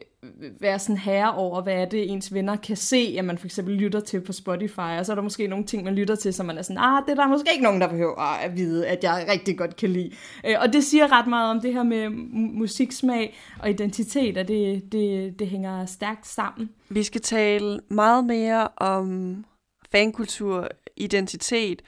være 0.60 0.80
sådan 0.80 0.98
herre 0.98 1.36
over, 1.36 1.62
hvad 1.62 1.74
er 1.74 1.86
det, 1.86 2.12
ens 2.12 2.34
venner 2.34 2.56
kan 2.56 2.76
se, 2.76 3.16
at 3.20 3.26
man 3.26 3.38
for 3.38 3.46
eksempel 3.46 3.76
lytter 3.76 4.00
til 4.00 4.22
på 4.22 4.34
Spotify, 4.34 4.80
og 5.00 5.06
så 5.06 5.14
er 5.14 5.16
der 5.16 5.24
måske 5.24 5.48
nogle 5.48 5.66
ting, 5.66 5.84
man 5.84 5.96
lytter 5.96 6.16
til, 6.16 6.34
som 6.34 6.46
man 6.46 6.58
er 6.58 6.62
sådan, 6.62 6.78
ah, 6.78 7.04
det 7.06 7.12
er 7.12 7.16
der 7.16 7.28
måske 7.28 7.52
ikke 7.52 7.64
nogen, 7.64 7.82
der 7.82 7.88
behøver 7.88 8.46
at 8.46 8.56
vide, 8.56 8.88
at 8.88 9.04
jeg 9.04 9.26
rigtig 9.30 9.58
godt 9.58 9.76
kan 9.76 9.90
lide. 9.90 10.12
Øh, 10.46 10.56
og 10.62 10.74
det 10.74 10.84
siger 10.84 11.12
ret 11.12 11.28
meget 11.28 11.52
om 11.52 11.62
det 11.62 11.74
her 11.74 11.84
med 11.84 12.10
musiksmag 12.34 13.38
og 13.60 13.70
identitet, 13.70 14.38
at 14.38 14.48
det, 14.48 14.92
det, 14.92 15.40
det 15.40 15.48
hænger 15.48 15.86
stærkt 15.86 16.28
sammen. 16.28 16.70
Vi 16.90 17.04
skal 17.04 17.22
tale 17.22 17.80
meget 17.90 18.26
mere 18.26 18.68
om 18.78 19.36
fankultur, 19.92 20.68
identitet 20.98 21.82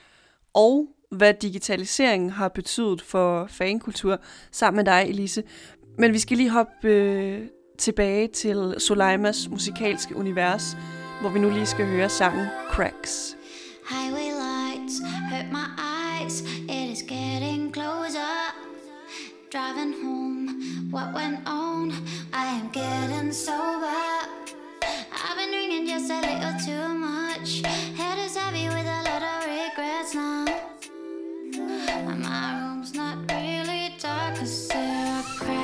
og 0.54 0.88
hvad 1.12 1.34
digitaliseringen 1.34 2.30
har 2.30 2.48
betydet 2.48 3.02
for 3.02 3.48
fankultur 3.48 4.17
sammen 4.52 4.78
med 4.78 4.86
dig, 4.86 5.06
Elise. 5.10 5.43
Men 5.98 6.13
vi 6.13 6.20
skal 6.20 6.38
lige 6.38 6.50
hoppe 6.50 6.88
øh, 6.88 7.48
tilbage 7.78 8.28
til 8.28 8.76
Solaimas 8.78 9.50
musikalske 9.50 10.15
univers, 10.15 10.78
hvor 11.22 11.30
vi 11.30 11.39
nu 11.39 11.50
lige 11.50 11.65
skal 11.65 11.86
høre 11.86 12.10
sangen 12.10 12.48
Cracks. 12.70 13.38
Highway 13.89 14.32
lights 14.32 15.00
hurt 15.32 15.46
my 15.52 15.67
eyes. 15.78 16.41
It 16.70 16.91
is 16.91 17.02
getting 17.02 17.74
closer. 17.74 18.34
Driving 19.52 19.93
home, 20.04 20.50
what 20.93 21.15
went 21.15 21.39
on? 21.48 21.91
I 22.34 22.46
am 22.60 22.70
getting 22.74 23.34
sober. 23.34 24.47
Drinking 25.68 25.88
just 25.88 26.10
a 26.10 26.22
little 26.22 26.54
too 26.66 26.94
much. 26.94 27.62
Head 27.98 28.18
is 28.20 28.38
heavy 28.38 28.70
with 28.70 28.86
a 28.86 29.02
lot 29.04 29.22
of 29.22 29.46
regrets 29.46 30.16
now. 30.16 30.46
My 32.06 32.62
room's 32.62 32.94
not 32.94 33.30
really 33.30 33.94
dark, 34.00 34.38
cause 34.38 34.70
there 34.70 35.16
are 35.18 35.57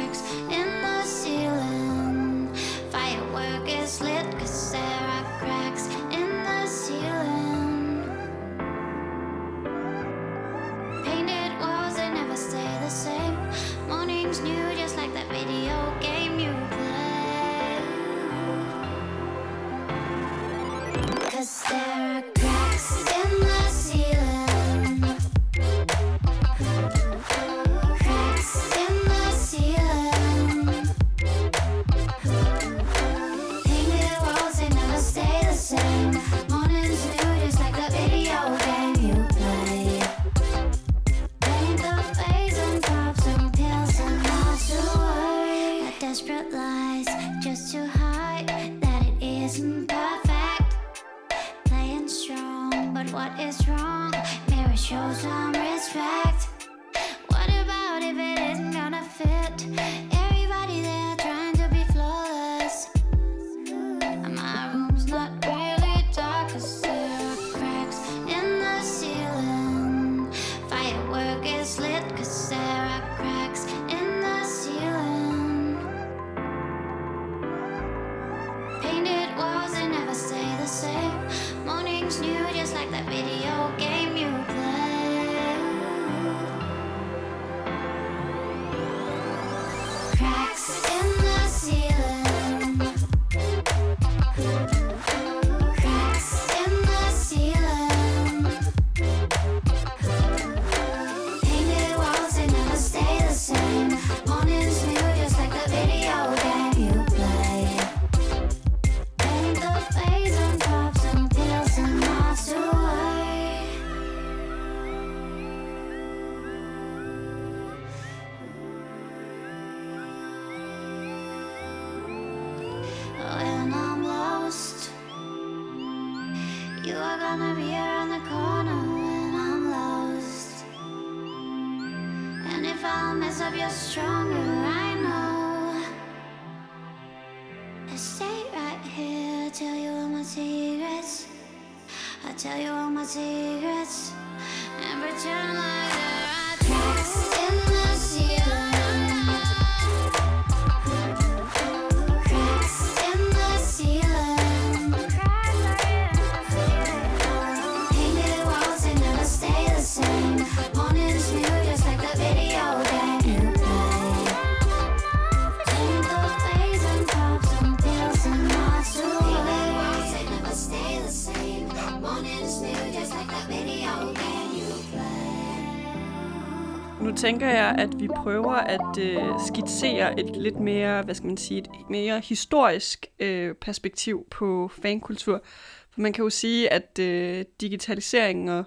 prøver 178.18 178.54
at 178.54 178.98
øh, 179.00 179.24
skitsere 179.48 180.20
et 180.20 180.36
lidt 180.36 180.60
mere, 180.60 181.02
hvad 181.02 181.16
skal 181.16 181.28
man 181.28 181.38
sige, 181.38 181.60
et 181.60 181.90
mere 181.90 182.20
historisk 182.20 183.06
øh, 183.20 183.56
perspektiv 183.56 184.28
på 184.32 184.72
fankultur. 184.82 185.42
For 185.90 186.02
man 186.02 186.14
kan 186.14 186.24
jo 186.24 186.30
sige, 186.30 186.74
at 186.74 187.00
øh, 187.00 187.46
digitaliseringen 187.62 188.50
og 188.50 188.64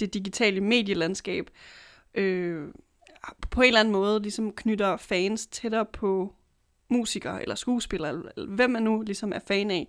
det 0.00 0.14
digitale 0.14 0.60
medielandskab 0.60 1.50
øh, 2.14 2.68
på 3.50 3.60
en 3.60 3.66
eller 3.66 3.80
anden 3.80 3.92
måde 3.92 4.22
ligesom 4.22 4.52
knytter 4.52 4.96
fans 4.96 5.46
tættere 5.46 5.86
på 5.86 6.34
musikere 6.90 7.42
eller 7.42 7.54
skuespillere, 7.54 8.10
eller, 8.10 8.30
eller 8.36 8.50
hvem 8.50 8.70
man 8.70 8.82
nu 8.82 9.02
ligesom 9.02 9.32
er 9.32 9.40
fan 9.48 9.70
af. 9.70 9.88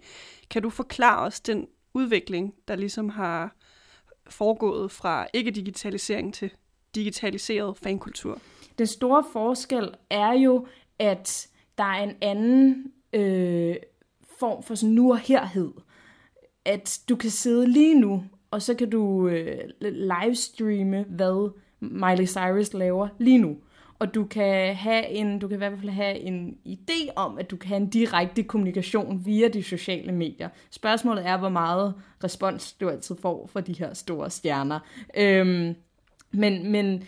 Kan 0.49 0.61
du 0.61 0.69
forklare 0.69 1.25
os 1.25 1.39
den 1.41 1.67
udvikling, 1.93 2.53
der 2.67 2.75
ligesom 2.75 3.09
har 3.09 3.55
foregået 4.29 4.91
fra 4.91 5.27
ikke-digitalisering 5.33 6.33
til 6.33 6.51
digitaliseret 6.95 7.77
fankultur? 7.77 8.41
Den 8.79 8.87
store 8.87 9.23
forskel 9.33 9.89
er 10.09 10.31
jo, 10.31 10.67
at 10.99 11.47
der 11.77 11.83
er 11.83 12.03
en 12.03 12.15
anden 12.21 12.91
øh, 13.13 13.75
form 14.39 14.63
for 14.63 14.75
sådan 14.75 14.95
nu 14.95 15.11
og 15.11 15.19
herhed. 15.19 15.71
At 16.65 16.99
du 17.09 17.15
kan 17.15 17.29
sidde 17.29 17.67
lige 17.67 17.99
nu, 17.99 18.23
og 18.51 18.61
så 18.61 18.73
kan 18.73 18.89
du 18.89 19.27
øh, 19.27 19.59
livestreame, 19.81 21.05
hvad 21.09 21.51
Miley 21.79 22.27
Cyrus 22.27 22.73
laver 22.73 23.07
lige 23.17 23.37
nu. 23.37 23.57
Og 23.99 24.15
du 24.15 24.25
kan 24.25 24.75
have 24.75 25.07
en, 25.07 25.39
du 25.39 25.47
kan 25.47 25.55
i 25.55 25.57
hvert 25.57 25.79
fald 25.79 25.89
have 25.89 26.19
en 26.19 26.57
idé 26.67 27.13
om, 27.15 27.37
at 27.37 27.51
du 27.51 27.57
kan 27.57 27.67
have 27.67 27.81
en 27.81 27.89
direkte 27.89 28.43
kommunikation 28.43 29.25
via 29.25 29.47
de 29.47 29.63
sociale 29.63 30.11
medier. 30.11 30.49
Spørgsmålet 30.71 31.27
er, 31.27 31.37
hvor 31.37 31.49
meget 31.49 31.93
respons 32.23 32.73
du 32.73 32.89
altid 32.89 33.15
får 33.21 33.47
fra 33.47 33.61
de 33.61 33.73
her 33.73 33.93
store 33.93 34.29
stjerner. 34.29 34.79
Øhm, 35.17 35.75
men, 36.31 36.71
men 36.71 37.03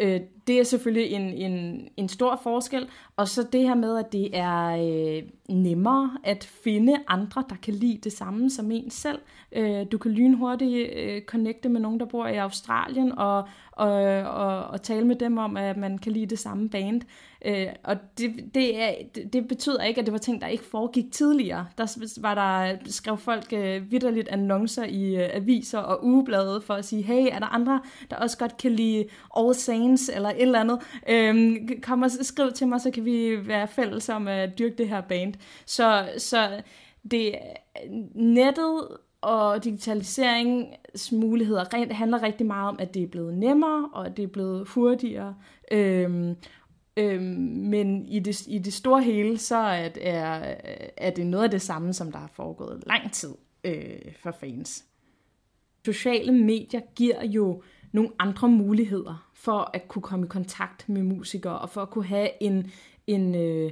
øh, 0.00 0.20
det 0.46 0.58
er 0.60 0.64
selvfølgelig 0.64 1.10
en, 1.10 1.22
en, 1.22 1.88
en 1.96 2.08
stor 2.08 2.40
forskel. 2.42 2.88
Og 3.16 3.28
så 3.28 3.42
det 3.52 3.60
her 3.62 3.74
med, 3.74 3.98
at 3.98 4.12
det 4.12 4.30
er 4.32 4.66
øh, 4.68 5.22
nemmere 5.48 6.10
at 6.24 6.44
finde 6.44 6.96
andre, 7.08 7.44
der 7.48 7.56
kan 7.62 7.74
lide 7.74 7.98
det 8.04 8.12
samme 8.12 8.50
som 8.50 8.70
en 8.70 8.90
selv. 8.90 9.18
Øh, 9.52 9.86
du 9.92 9.98
kan 9.98 10.10
lynhurtigt 10.10 10.90
øh, 10.96 11.22
connecte 11.22 11.68
med 11.68 11.80
nogen, 11.80 12.00
der 12.00 12.06
bor 12.06 12.26
i 12.26 12.36
Australien, 12.36 13.12
og, 13.12 13.48
og, 13.72 13.92
og, 14.22 14.64
og 14.64 14.82
tale 14.82 15.06
med 15.06 15.16
dem 15.16 15.38
om, 15.38 15.56
at 15.56 15.76
man 15.76 15.98
kan 15.98 16.12
lide 16.12 16.26
det 16.26 16.38
samme 16.38 16.68
band. 16.68 17.02
Øh, 17.44 17.66
og 17.84 17.96
det, 18.18 18.50
det, 18.54 18.82
er, 18.82 18.92
det, 19.32 19.48
betyder 19.48 19.82
ikke, 19.82 20.00
at 20.00 20.06
det 20.06 20.12
var 20.12 20.18
ting, 20.18 20.40
der 20.40 20.46
ikke 20.46 20.64
foregik 20.64 21.12
tidligere. 21.12 21.66
Der 21.78 22.18
var 22.20 22.34
der, 22.34 22.76
skrev 22.86 23.18
folk 23.18 23.52
øh, 23.52 23.90
vidderligt 23.90 24.28
annoncer 24.28 24.84
i 24.84 25.16
øh, 25.16 25.28
aviser 25.32 25.78
og 25.78 26.04
ugeblade 26.04 26.60
for 26.60 26.74
at 26.74 26.84
sige, 26.84 27.02
hey, 27.02 27.28
er 27.32 27.38
der 27.38 27.46
andre, 27.46 27.80
der 28.10 28.16
også 28.16 28.38
godt 28.38 28.56
kan 28.56 28.72
lide 28.72 29.04
All 29.38 29.54
Saints 29.54 30.10
eller 30.14 30.30
et 30.36 30.42
eller 30.42 30.60
andet? 30.60 30.78
Øhm, 31.08 31.68
kom 31.82 32.02
og 32.02 32.10
skriv 32.10 32.52
til 32.52 32.68
mig, 32.68 32.80
så 32.80 32.90
kan 32.90 33.04
vi 33.04 33.48
være 33.48 33.68
fælles 33.68 34.08
om 34.08 34.28
at 34.28 34.58
dyrke 34.58 34.76
det 34.78 34.88
her 34.88 35.00
band. 35.00 35.34
Så, 35.66 36.08
så 36.18 36.62
det 37.10 37.34
nettet 38.14 38.88
og 39.20 39.64
digitaliseringens 39.64 41.12
muligheder 41.12 41.74
rent, 41.74 41.92
handler 41.92 42.22
rigtig 42.22 42.46
meget 42.46 42.68
om, 42.68 42.76
at 42.78 42.94
det 42.94 43.02
er 43.02 43.06
blevet 43.06 43.34
nemmere, 43.34 43.88
og 43.92 44.06
at 44.06 44.16
det 44.16 44.22
er 44.22 44.26
blevet 44.26 44.68
hurtigere. 44.68 45.34
Øhm, 45.72 46.36
øhm, 46.96 47.24
men 47.70 48.06
i 48.06 48.18
det, 48.18 48.46
i 48.46 48.58
det 48.58 48.72
store 48.72 49.02
hele, 49.02 49.38
så 49.38 49.56
er, 49.56 49.88
er, 50.00 50.54
er 50.96 51.10
det 51.10 51.26
noget 51.26 51.44
af 51.44 51.50
det 51.50 51.62
samme, 51.62 51.92
som 51.92 52.12
der 52.12 52.18
har 52.18 52.30
foregået 52.34 52.82
lang 52.86 53.12
tid 53.12 53.34
øh, 53.64 54.14
for 54.22 54.30
fans. 54.40 54.84
Sociale 55.84 56.32
medier 56.32 56.80
giver 56.94 57.24
jo 57.24 57.62
nogle 57.92 58.10
andre 58.18 58.48
muligheder 58.48 59.30
for 59.34 59.70
at 59.74 59.88
kunne 59.88 60.02
komme 60.02 60.26
i 60.26 60.28
kontakt 60.28 60.88
med 60.88 61.02
musikere, 61.02 61.58
og 61.58 61.70
for 61.70 61.82
at 61.82 61.90
kunne 61.90 62.06
have 62.06 62.30
en, 62.40 62.70
en, 63.06 63.34
øh, 63.34 63.70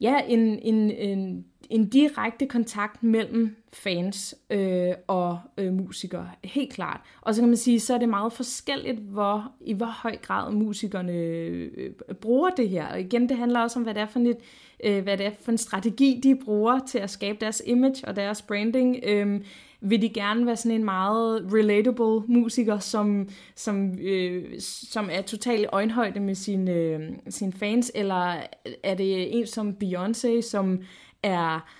ja, 0.00 0.20
en, 0.26 0.58
en, 0.58 0.90
en, 0.90 1.44
en 1.70 1.88
direkte 1.88 2.46
kontakt 2.46 3.02
mellem 3.02 3.56
fans 3.72 4.34
øh, 4.50 4.92
og 5.06 5.38
øh, 5.58 5.72
musikere, 5.72 6.30
helt 6.44 6.72
klart. 6.72 7.00
Og 7.20 7.34
så 7.34 7.40
kan 7.40 7.48
man 7.48 7.56
sige, 7.56 7.80
så 7.80 7.94
er 7.94 7.98
det 7.98 8.08
meget 8.08 8.32
forskelligt, 8.32 8.98
hvor, 8.98 9.52
i 9.60 9.72
hvor 9.72 9.86
høj 10.02 10.16
grad 10.16 10.52
musikerne 10.52 11.12
øh, 11.12 11.90
bruger 12.20 12.50
det 12.50 12.68
her. 12.68 12.86
Og 12.86 13.00
igen, 13.00 13.28
det 13.28 13.36
handler 13.36 13.60
også 13.60 13.78
om, 13.78 13.82
hvad 13.82 13.94
det 13.94 14.00
er 14.00 14.06
for 14.06 14.20
et, 14.20 14.36
øh, 14.84 15.02
hvad 15.02 15.16
det 15.18 15.26
er 15.26 15.30
for 15.42 15.52
en 15.52 15.58
strategi, 15.58 16.20
de 16.22 16.36
bruger 16.44 16.78
til 16.78 16.98
at 16.98 17.10
skabe 17.10 17.38
deres 17.40 17.62
image 17.66 18.08
og 18.08 18.16
deres 18.16 18.42
branding. 18.42 18.98
Øh, 19.02 19.40
vil 19.80 20.02
de 20.02 20.08
gerne 20.08 20.46
være 20.46 20.56
sådan 20.56 20.78
en 20.78 20.84
meget 20.84 21.48
relatable 21.52 22.34
musiker, 22.34 22.78
som, 22.78 23.28
som, 23.54 23.98
øh, 23.98 24.44
som 24.60 25.08
er 25.12 25.22
totalt 25.22 25.60
i 25.60 25.66
øjenhøjde 25.72 26.20
med 26.20 26.34
sine, 26.34 26.72
øh, 26.72 27.00
sine 27.28 27.52
fans, 27.52 27.92
eller 27.94 28.34
er 28.82 28.94
det 28.94 29.38
en 29.38 29.46
som 29.46 29.76
Beyoncé, 29.84 30.40
som 30.40 30.82
er 31.22 31.70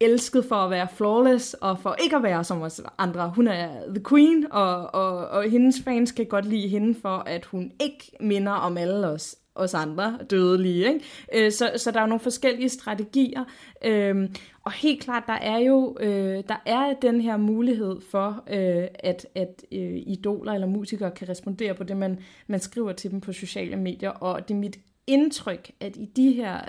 elsket 0.00 0.44
for 0.44 0.56
at 0.56 0.70
være 0.70 0.88
flawless, 0.94 1.54
og 1.54 1.78
for 1.78 1.96
ikke 2.02 2.16
at 2.16 2.22
være 2.22 2.44
som 2.44 2.62
os 2.62 2.82
andre. 2.98 3.32
Hun 3.36 3.46
er 3.46 3.68
the 3.94 4.04
queen, 4.08 4.46
og, 4.50 4.94
og, 4.94 5.28
og 5.28 5.50
hendes 5.50 5.80
fans 5.84 6.12
kan 6.12 6.26
godt 6.26 6.46
lide 6.46 6.68
hende 6.68 6.94
for, 7.02 7.16
at 7.26 7.44
hun 7.44 7.72
ikke 7.80 8.12
minder 8.20 8.52
om 8.52 8.76
alle 8.76 9.08
os, 9.08 9.36
os 9.54 9.74
andre 9.74 10.18
dødelige. 10.30 10.86
Ikke? 10.86 11.04
Øh, 11.34 11.52
så, 11.52 11.70
så 11.76 11.90
der 11.90 11.98
er 11.98 12.02
jo 12.02 12.08
nogle 12.08 12.20
forskellige 12.20 12.68
strategier. 12.68 13.44
Øh, 13.84 14.28
og 14.64 14.72
helt 14.72 15.02
klart, 15.02 15.22
der 15.26 15.32
er 15.32 15.58
jo 15.58 15.96
øh, 16.00 16.42
der 16.48 16.62
er 16.66 16.94
den 17.02 17.20
her 17.20 17.36
mulighed 17.36 18.00
for, 18.10 18.44
øh, 18.50 18.88
at, 18.94 19.26
at 19.34 19.62
øh, 19.72 20.02
idoler 20.06 20.52
eller 20.52 20.66
musikere 20.66 21.10
kan 21.10 21.28
respondere 21.28 21.74
på 21.74 21.84
det, 21.84 21.96
man, 21.96 22.18
man 22.46 22.60
skriver 22.60 22.92
til 22.92 23.10
dem 23.10 23.20
på 23.20 23.32
sociale 23.32 23.76
medier. 23.76 24.10
Og 24.10 24.48
det 24.48 24.54
er 24.54 24.58
mit 24.58 24.78
indtryk, 25.10 25.70
at 25.80 25.96
i 25.96 26.04
de 26.16 26.32
her 26.32 26.60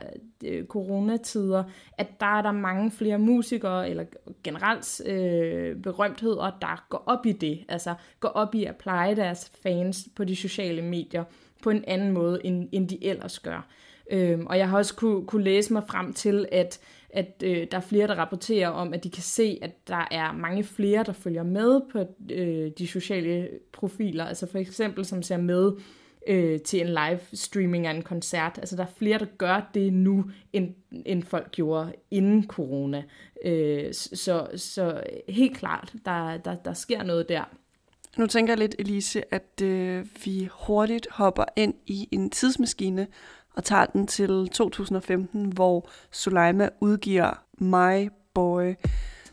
øh, 0.46 0.66
coronatider, 0.66 1.64
at 1.98 2.20
der 2.20 2.38
er 2.38 2.42
der 2.42 2.52
mange 2.52 2.92
flere 2.92 3.18
musikere, 3.18 3.90
eller 3.90 4.06
generelt 4.44 5.02
øh, 5.08 5.76
berømtheder, 5.76 6.58
der 6.62 6.86
går 6.90 7.04
op 7.06 7.26
i 7.26 7.32
det. 7.32 7.66
Altså 7.68 7.96
går 8.20 8.30
op 8.30 8.56
i 8.56 8.66
at 8.66 8.76
pleje 8.76 9.16
deres 9.16 9.52
fans 9.64 10.10
på 10.16 10.24
de 10.24 10.36
sociale 10.36 10.82
medier 10.82 11.24
på 11.64 11.70
en 11.70 11.84
anden 11.88 12.12
måde, 12.12 12.46
end, 12.46 12.70
end 12.72 12.90
de 12.90 13.06
ellers 13.06 13.40
gør. 13.40 13.68
Øhm, 14.12 14.48
og 14.48 14.58
jeg 14.58 14.70
har 14.70 14.78
også 14.78 14.96
kunne, 14.96 15.26
kunne 15.26 15.44
læse 15.44 15.74
mig 15.74 15.84
frem 15.88 16.14
til, 16.14 16.46
at, 16.52 16.80
at 17.10 17.44
øh, 17.44 17.68
der 17.72 17.78
er 17.78 17.82
flere, 17.82 18.08
der 18.08 18.16
rapporterer 18.16 18.70
om, 18.70 18.94
at 18.94 19.04
de 19.04 19.10
kan 19.10 19.24
se, 19.24 19.60
at 19.62 19.88
der 19.88 20.08
er 20.12 20.32
mange 20.32 20.64
flere, 20.64 21.04
der 21.04 21.14
følger 21.14 21.44
med 21.44 21.82
på 21.92 22.00
øh, 22.32 22.72
de 22.78 22.88
sociale 22.88 23.50
profiler. 23.74 24.26
Altså 24.26 24.48
for 24.48 24.58
eksempel, 24.58 25.06
som 25.06 25.24
ser 25.24 25.38
med 25.38 25.72
øh, 26.28 26.60
til 26.60 26.82
en 26.82 26.88
live 26.88 27.20
streaming 27.34 27.88
af 27.88 27.92
en 27.92 28.02
koncert. 28.02 28.58
Altså 28.58 28.76
der 28.76 28.84
er 28.84 28.92
flere, 28.98 29.20
der 29.20 29.26
gør 29.38 29.70
det 29.74 29.94
nu, 29.94 30.26
end, 30.54 30.74
end 31.06 31.24
folk 31.24 31.52
gjorde 31.52 31.94
inden 32.12 32.48
corona. 32.48 33.04
Øh, 33.46 33.94
så, 33.94 34.48
så 34.56 35.04
helt 35.30 35.58
klart, 35.58 35.94
der, 36.06 36.38
der, 36.38 36.56
der 36.56 36.74
sker 36.74 37.04
noget 37.04 37.30
der. 37.30 37.44
Nu 38.18 38.28
tænker 38.28 38.54
jeg 38.54 38.60
lidt, 38.60 38.76
Elise, 38.80 39.34
at 39.34 39.62
øh, 39.64 40.06
vi 40.26 40.50
hurtigt 40.52 41.08
hopper 41.12 41.46
ind 41.56 41.74
i 41.86 42.08
en 42.12 42.30
tidsmaskine 42.30 43.08
og 43.56 43.64
tager 43.64 43.86
den 43.86 44.08
til 44.08 44.50
2015, 44.54 45.46
hvor 45.46 45.90
Suleima 46.12 46.70
udgiver 46.80 47.44
My 47.58 48.10
Boy. 48.34 48.74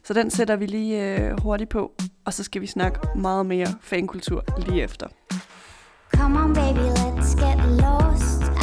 Så 0.03 0.15
den 0.15 0.31
sætter 0.31 0.57
vi 0.57 0.67
lige 0.67 1.19
øh, 1.19 1.41
hurtigt 1.43 1.71
på, 1.71 1.93
og 2.25 2.33
så 2.35 2.45
skal 2.45 2.63
vi 2.63 2.67
snakke 2.67 3.01
meget 3.17 3.47
mere 3.47 3.67
fankultur 3.81 4.45
lige 4.67 4.83
efter. 4.83 5.09
Come 6.19 6.37
on, 6.37 6.53
baby, 6.53 6.81
let's 6.81 7.37
get 7.37 7.65
lost. 7.69 8.58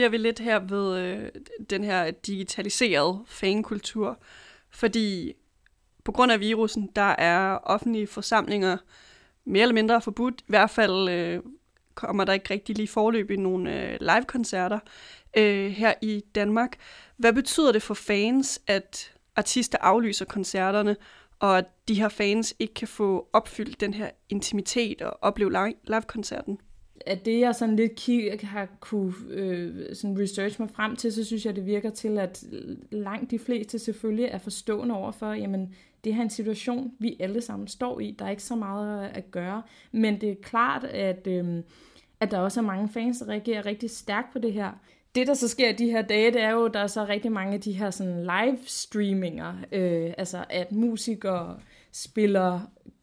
Bliver 0.00 0.10
vi 0.10 0.16
lidt 0.16 0.38
her 0.38 0.58
ved 0.58 0.98
øh, 0.98 1.28
den 1.70 1.84
her 1.84 2.10
digitaliserede 2.10 3.18
fankultur, 3.26 4.18
fordi 4.70 5.32
på 6.04 6.12
grund 6.12 6.32
af 6.32 6.40
virusen, 6.40 6.90
der 6.96 7.14
er 7.18 7.58
offentlige 7.62 8.06
forsamlinger 8.06 8.76
mere 9.44 9.62
eller 9.62 9.74
mindre 9.74 10.00
forbudt. 10.00 10.40
I 10.40 10.44
hvert 10.46 10.70
fald 10.70 11.08
øh, 11.08 11.42
kommer 11.94 12.24
der 12.24 12.32
ikke 12.32 12.54
rigtig 12.54 12.76
lige 12.76 12.88
forløb 12.88 13.30
i 13.30 13.36
nogle 13.36 13.92
øh, 13.92 13.98
live-koncerter 14.00 14.78
øh, 15.36 15.70
her 15.70 15.94
i 16.02 16.24
Danmark. 16.34 16.76
Hvad 17.16 17.32
betyder 17.32 17.72
det 17.72 17.82
for 17.82 17.94
fans, 17.94 18.60
at 18.66 19.12
artister 19.36 19.78
aflyser 19.80 20.24
koncerterne, 20.24 20.96
og 21.38 21.58
at 21.58 21.64
de 21.88 21.94
her 21.94 22.08
fans 22.08 22.54
ikke 22.58 22.74
kan 22.74 22.88
få 22.88 23.28
opfyldt 23.32 23.80
den 23.80 23.94
her 23.94 24.10
intimitet 24.28 25.02
og 25.02 25.18
opleve 25.22 25.52
live- 25.52 25.80
live-koncerten? 25.84 26.58
At 27.06 27.24
det, 27.24 27.40
jeg 27.40 27.54
sådan 27.54 27.76
lidt 27.76 27.94
kig, 27.94 28.38
har 28.42 28.68
kunne 28.80 29.12
øh, 29.30 29.96
sådan 29.96 30.20
research 30.20 30.60
mig 30.60 30.70
frem 30.70 30.96
til, 30.96 31.12
så 31.12 31.24
synes 31.24 31.46
jeg, 31.46 31.56
det 31.56 31.66
virker 31.66 31.90
til, 31.90 32.18
at 32.18 32.44
langt 32.90 33.30
de 33.30 33.38
fleste 33.38 33.78
selvfølgelig 33.78 34.24
er 34.24 34.38
forstående 34.38 34.94
overfor, 34.94 35.32
jamen, 35.32 35.74
det 36.04 36.14
her 36.14 36.20
er 36.20 36.24
en 36.24 36.30
situation, 36.30 36.92
vi 36.98 37.16
alle 37.20 37.40
sammen 37.40 37.68
står 37.68 38.00
i. 38.00 38.16
Der 38.18 38.24
er 38.24 38.30
ikke 38.30 38.42
så 38.42 38.56
meget 38.56 39.10
at 39.14 39.30
gøre. 39.30 39.62
Men 39.92 40.20
det 40.20 40.30
er 40.30 40.34
klart, 40.42 40.84
at, 40.84 41.26
øh, 41.26 41.62
at 42.20 42.30
der 42.30 42.38
også 42.38 42.60
er 42.60 42.64
mange 42.64 42.88
fans, 42.88 43.18
der 43.18 43.28
reagerer 43.28 43.66
rigtig 43.66 43.90
stærkt 43.90 44.32
på 44.32 44.38
det 44.38 44.52
her. 44.52 44.70
Det, 45.14 45.26
der 45.26 45.34
så 45.34 45.48
sker 45.48 45.72
de 45.72 45.90
her 45.90 46.02
dage, 46.02 46.32
det 46.32 46.42
er 46.42 46.50
jo, 46.50 46.68
der 46.68 46.80
er 46.80 46.86
så 46.86 47.04
rigtig 47.04 47.32
mange 47.32 47.54
af 47.54 47.60
de 47.60 47.72
her 47.72 47.90
sådan 47.90 48.22
live 48.22 48.58
streaminger, 48.66 49.54
øh, 49.72 50.12
altså 50.18 50.44
at 50.50 50.72
musikere 50.72 51.58
spiller 51.92 52.60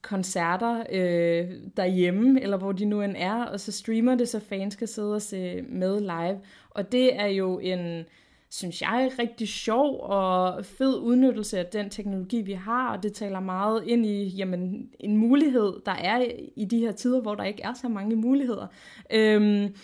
koncerter 0.07 0.83
øh, 0.91 1.51
derhjemme, 1.77 2.41
eller 2.41 2.57
hvor 2.57 2.71
de 2.71 2.85
nu 2.85 3.01
end 3.01 3.15
er, 3.17 3.43
og 3.43 3.59
så 3.59 3.71
streamer 3.71 4.15
det, 4.15 4.29
så 4.29 4.39
fans 4.39 4.75
kan 4.75 4.87
sidde 4.87 5.15
og 5.15 5.21
se 5.21 5.61
med 5.61 5.99
live. 5.99 6.39
Og 6.69 6.91
det 6.91 7.15
er 7.19 7.25
jo 7.27 7.59
en, 7.59 8.05
synes 8.49 8.81
jeg, 8.81 9.11
rigtig 9.19 9.47
sjov 9.47 9.99
og 10.01 10.65
fed 10.65 10.99
udnyttelse 10.99 11.59
af 11.59 11.65
den 11.65 11.89
teknologi, 11.89 12.41
vi 12.41 12.53
har, 12.53 12.95
og 12.95 13.03
det 13.03 13.13
taler 13.13 13.39
meget 13.39 13.83
ind 13.85 14.05
i 14.05 14.27
jamen, 14.27 14.89
en 14.99 15.17
mulighed, 15.17 15.73
der 15.85 15.91
er 15.91 16.25
i 16.55 16.65
de 16.65 16.79
her 16.79 16.91
tider, 16.91 17.21
hvor 17.21 17.35
der 17.35 17.43
ikke 17.43 17.63
er 17.63 17.73
så 17.73 17.87
mange 17.87 18.15
muligheder. 18.15 18.67
Øhm, 19.13 19.75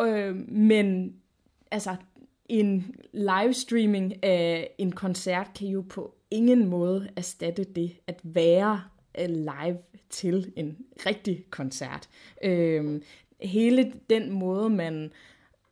øh, 0.00 0.36
men 0.48 1.14
altså, 1.70 1.96
en 2.48 2.94
livestreaming 3.12 4.24
af 4.24 4.70
en 4.78 4.92
koncert 4.92 5.46
kan 5.58 5.68
jo 5.68 5.84
på 5.88 6.14
ingen 6.30 6.68
måde 6.68 7.08
erstatte 7.16 7.64
det 7.64 7.92
at 8.06 8.20
være 8.22 8.80
Øh, 9.18 9.28
live 9.28 9.78
til 10.10 10.52
en 10.56 10.76
rigtig 11.06 11.44
koncert. 11.50 12.08
Øh, 12.44 13.00
hele 13.40 13.92
den 14.10 14.32
måde, 14.32 14.70
man 14.70 15.10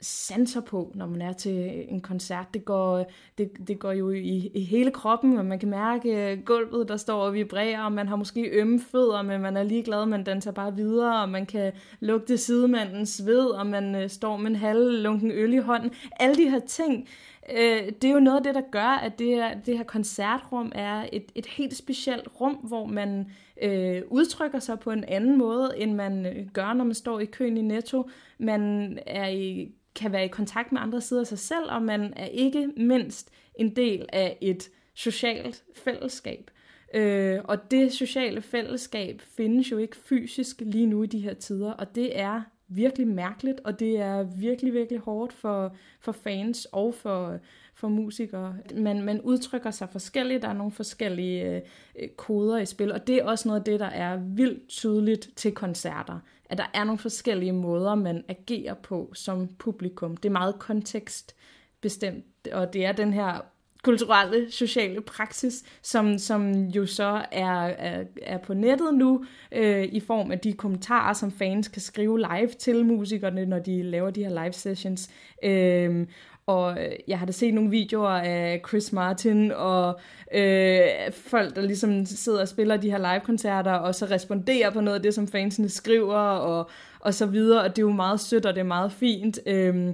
sanser 0.01 0.61
på, 0.61 0.93
når 0.95 1.07
man 1.07 1.23
er 1.23 1.33
til 1.33 1.85
en 1.89 2.01
koncert. 2.01 2.55
Det 2.55 2.65
går, 2.65 3.11
det, 3.39 3.51
det 3.69 3.79
går 3.79 3.93
jo 3.93 4.11
i, 4.11 4.51
i 4.55 4.61
hele 4.65 4.91
kroppen, 4.91 5.39
og 5.39 5.45
man 5.47 5.59
kan 5.59 5.71
mærke 5.71 6.33
øh, 6.33 6.45
gulvet, 6.45 6.89
der 6.89 6.97
står 6.97 7.21
og 7.21 7.35
vibrerer, 7.35 7.85
og 7.85 7.93
man 7.93 8.09
har 8.09 8.17
måske 8.17 8.51
ømme 8.53 8.81
fødder, 8.81 9.23
men 9.23 9.41
man 9.41 9.57
er 9.57 9.63
ligeglad, 9.63 10.07
man 10.07 10.25
danser 10.25 10.53
bare 10.53 10.77
videre, 10.77 11.23
og 11.23 11.29
man 11.29 11.47
kan 11.47 11.73
lugte 12.01 12.37
sidemandens 12.37 13.09
sved, 13.09 13.47
og 13.47 13.67
man 13.67 13.95
øh, 13.95 14.11
står 14.11 14.37
med 14.37 14.51
en 14.51 14.57
halv 14.57 15.03
lunken 15.03 15.31
øl 15.31 15.53
i 15.53 15.59
hånden. 15.59 15.91
Alle 16.21 16.37
de 16.37 16.51
her 16.51 16.61
ting, 16.61 17.09
øh, 17.51 17.93
det 18.03 18.05
er 18.05 18.13
jo 18.13 18.21
noget 18.21 18.37
af 18.37 18.43
det, 18.43 18.55
der 18.55 18.71
gør, 18.71 18.99
at 19.03 19.19
det 19.19 19.27
her, 19.27 19.61
det 19.61 19.77
her 19.77 19.85
koncertrum 19.85 20.73
er 20.75 21.09
et, 21.13 21.33
et 21.35 21.47
helt 21.47 21.77
specielt 21.77 22.29
rum, 22.41 22.55
hvor 22.55 22.87
man 22.87 23.31
øh, 23.63 24.03
udtrykker 24.09 24.59
sig 24.59 24.81
på 24.81 24.91
en 24.91 25.05
anden 25.05 25.39
måde, 25.39 25.73
end 25.77 25.95
man 25.95 26.27
øh, 26.27 26.47
gør, 26.53 26.73
når 26.73 26.85
man 26.85 26.95
står 26.95 27.21
i 27.21 27.25
køen 27.25 27.57
i 27.57 27.63
Netto. 27.63 28.11
Man 28.39 28.99
er 29.07 29.29
i 29.29 29.73
kan 29.95 30.13
være 30.13 30.25
i 30.25 30.29
kontakt 30.29 30.73
med 30.73 30.81
andre 30.81 31.01
sider 31.01 31.21
af 31.21 31.27
sig 31.27 31.39
selv, 31.39 31.71
og 31.71 31.83
man 31.83 32.13
er 32.17 32.27
ikke 32.27 32.69
mindst 32.77 33.31
en 33.55 33.77
del 33.77 34.07
af 34.13 34.39
et 34.41 34.71
socialt 34.95 35.65
fællesskab. 35.75 36.51
Øh, 36.95 37.41
og 37.45 37.71
det 37.71 37.93
sociale 37.93 38.43
fællesskab 38.43 39.23
findes 39.37 39.71
jo 39.71 39.79
ikke 39.79 39.97
fysisk 39.97 40.61
lige 40.61 40.87
nu 40.87 41.03
i 41.03 41.07
de 41.07 41.19
her 41.19 41.35
tider, 41.35 41.73
og 41.73 41.95
det 41.95 42.19
er 42.19 42.43
virkelig 42.69 43.09
mærkeligt, 43.09 43.61
og 43.65 43.81
det 43.81 43.99
er 44.01 44.23
virkelig, 44.23 44.73
virkelig 44.73 45.01
hårdt 45.01 45.33
for, 45.33 45.77
for 46.01 46.13
fans 46.13 46.65
og 46.73 46.95
for, 46.95 47.39
for 47.75 47.89
musikere. 47.89 48.57
Man, 48.75 49.03
man 49.03 49.21
udtrykker 49.21 49.71
sig 49.71 49.89
forskelligt, 49.93 50.43
der 50.43 50.49
er 50.49 50.53
nogle 50.53 50.73
forskellige 50.73 51.63
øh, 51.97 52.09
koder 52.17 52.59
i 52.59 52.67
spil, 52.67 52.93
og 52.93 53.07
det 53.07 53.17
er 53.17 53.25
også 53.25 53.49
noget 53.49 53.61
af 53.61 53.65
det, 53.65 53.81
der 53.81 53.87
er 53.87 54.17
vildt 54.17 54.69
tydeligt 54.69 55.29
til 55.37 55.53
koncerter 55.53 56.21
at 56.49 56.59
der 56.59 56.71
er 56.75 56.85
nogle 56.85 56.99
forskellige 56.99 57.53
måder, 57.53 57.95
man 57.95 58.25
agerer 58.29 58.75
på 58.75 59.11
som 59.15 59.49
publikum. 59.59 60.17
Det 60.17 60.29
er 60.29 60.33
meget 60.33 60.59
kontekstbestemt, 60.59 62.25
og 62.53 62.73
det 62.73 62.85
er 62.85 62.93
den 62.93 63.13
her 63.13 63.41
kulturelle, 63.85 64.51
sociale 64.51 65.01
praksis, 65.01 65.65
som, 65.83 66.19
som 66.19 66.53
jo 66.53 66.87
så 66.87 67.23
er, 67.33 67.51
er, 67.61 68.05
er 68.23 68.39
på 68.39 68.55
nettet 68.55 68.95
nu, 68.95 69.25
øh, 69.53 69.85
i 69.85 70.01
form 70.01 70.31
af 70.31 70.39
de 70.39 70.53
kommentarer, 70.53 71.13
som 71.13 71.33
fans 71.33 71.69
kan 71.69 71.83
skrive 71.83 72.19
live 72.19 72.49
til 72.59 72.87
musikerne, 72.87 73.47
når 73.47 73.59
de 73.59 73.83
laver 73.83 74.11
de 74.11 74.25
her 74.25 74.43
live 74.43 74.53
sessions. 74.53 75.11
Øh, 75.43 76.07
og 76.47 76.85
øh, 76.85 76.93
jeg 77.09 77.19
har 77.19 77.27
da 77.27 77.33
set 77.33 77.55
nogle 77.55 77.71
videoer 77.71 78.09
af 78.09 78.63
Chris 78.69 78.93
Martin 78.93 79.53
og 79.53 80.01
øh, 80.35 80.81
folk, 81.13 81.57
der 81.57 81.63
ligesom 81.63 82.07
sidder 82.07 82.41
og 82.41 82.49
spiller 82.49 82.77
de 82.77 82.91
her 82.91 82.99
live-koncerter, 82.99 83.73
og 83.73 83.95
så 83.95 84.07
responderer 84.07 84.71
på 84.71 84.81
noget 84.81 84.97
af 84.97 85.03
det, 85.03 85.15
som 85.15 85.29
fansene 85.29 85.69
skriver, 85.69 86.17
og, 86.17 86.71
og 87.01 87.15
så 87.15 87.27
videre. 87.27 87.63
Og 87.63 87.77
det 87.77 87.79
er 87.79 87.87
jo 87.87 87.93
meget 87.93 88.21
sødt, 88.21 88.47
og 88.47 88.55
det 88.55 88.61
er 88.61 88.65
meget 88.65 88.93
fint. 88.93 89.39
Øh, 89.47 89.93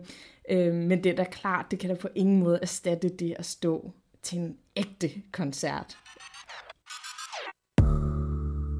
øh, 0.50 0.74
men 0.74 1.04
det 1.04 1.12
er 1.12 1.16
da 1.16 1.24
klart, 1.24 1.66
det 1.70 1.78
kan 1.78 1.90
da 1.90 1.96
på 1.96 2.08
ingen 2.14 2.38
måde 2.38 2.58
erstatte 2.62 3.08
det 3.08 3.34
at 3.38 3.46
stå 3.46 3.92
til 4.22 4.38
en 4.38 4.56
ægte 4.76 5.10
koncert. 5.32 5.98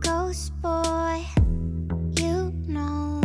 Ghost 0.03 0.53
boy, 0.63 1.17
you 2.21 2.53
know 2.69 3.21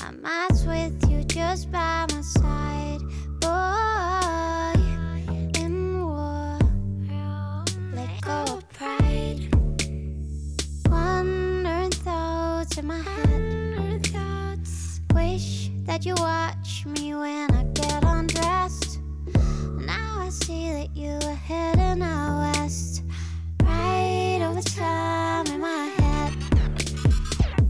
I'm 0.00 0.24
out 0.24 0.58
with 0.66 1.10
you 1.10 1.24
just 1.24 1.70
by 1.70 2.06
my 2.14 2.22
side. 2.22 3.00
Boy, 3.40 4.80
in 5.64 6.04
war, 6.04 6.58
let 7.94 8.20
go 8.22 8.56
of 8.56 8.68
pride. 8.78 9.48
Wandering 10.90 11.92
thoughts 11.92 12.78
in 12.78 12.86
my 12.86 13.00
head. 13.00 13.31
You 16.04 16.14
watch 16.18 16.84
me 16.84 17.14
when 17.14 17.48
I 17.54 17.62
get 17.74 18.02
undressed. 18.02 18.98
Now 19.78 20.18
I 20.18 20.30
see 20.30 20.72
that 20.72 20.96
you 20.96 21.12
are 21.22 21.34
heading 21.34 22.02
out 22.02 22.54
west. 22.56 23.04
Right 23.62 24.40
over 24.42 24.62
time 24.62 25.46
in 25.46 25.60
my 25.60 25.84
head. 25.98 26.34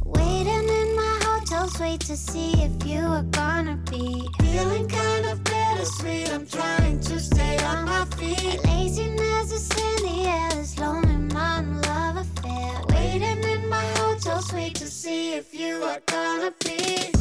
Waiting 0.03 0.66
in 0.66 0.97
my 0.97 1.20
hotel 1.24 1.68
suite 1.68 2.01
to 2.07 2.16
see 2.16 2.53
if 2.62 2.87
you 2.87 3.01
are 3.01 3.22
gonna 3.22 3.76
be 3.91 4.26
feeling 4.41 4.89
kind 4.89 5.26
of 5.26 5.45
bittersweet. 5.45 6.33
I'm 6.33 6.47
trying 6.47 7.01
to 7.01 7.20
stay 7.20 7.59
on 7.59 7.85
my 7.85 8.07
feet. 8.16 8.64
Laziness 8.64 9.53
is 9.53 9.70
in 9.72 10.07
the 10.07 10.24
air, 10.26 10.51
this 10.53 10.78
lonely 10.78 11.35
man 11.35 11.83
love 11.83 12.16
affair. 12.16 12.80
Waiting 12.89 13.45
in 13.45 13.68
my 13.68 13.85
hotel 13.99 14.41
suite 14.41 14.76
to 14.76 14.87
see 14.87 15.35
if 15.35 15.53
you 15.55 15.83
are 15.85 16.01
gonna 16.07 16.51
be 16.64 17.11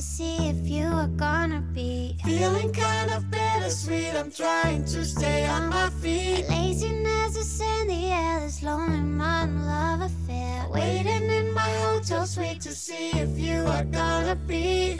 to 0.00 0.06
see 0.06 0.48
if 0.48 0.66
you 0.66 0.86
are 0.86 1.08
gonna 1.08 1.60
be 1.74 2.16
Feeling 2.24 2.72
kind 2.72 3.10
of 3.10 3.30
bittersweet. 3.30 4.14
I'm 4.14 4.30
trying 4.30 4.82
to 4.86 5.04
stay 5.04 5.46
on 5.46 5.68
my 5.68 5.90
feet. 5.90 6.48
Laziness 6.48 7.36
is 7.36 7.60
in 7.60 7.88
the 7.88 8.06
air, 8.06 8.40
this 8.40 8.62
lonely 8.62 8.98
modern 8.98 9.66
love 9.66 10.00
affair. 10.00 10.66
Waiting 10.70 11.28
in 11.28 11.52
my 11.52 11.70
hotel 11.84 12.24
suite 12.24 12.62
to 12.62 12.74
see 12.74 13.10
if 13.10 13.38
you 13.38 13.66
are 13.66 13.84
gonna 13.84 14.36
be 14.36 14.96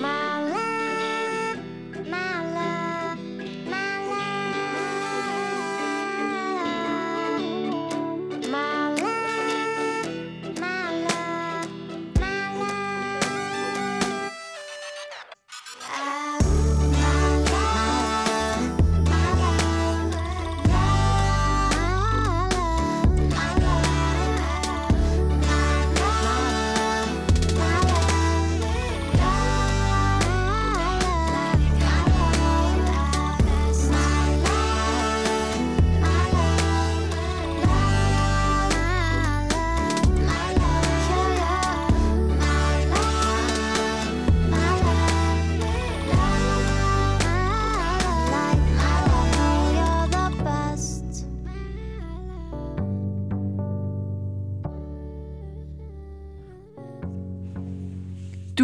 My 0.00 0.42
love, 0.50 0.71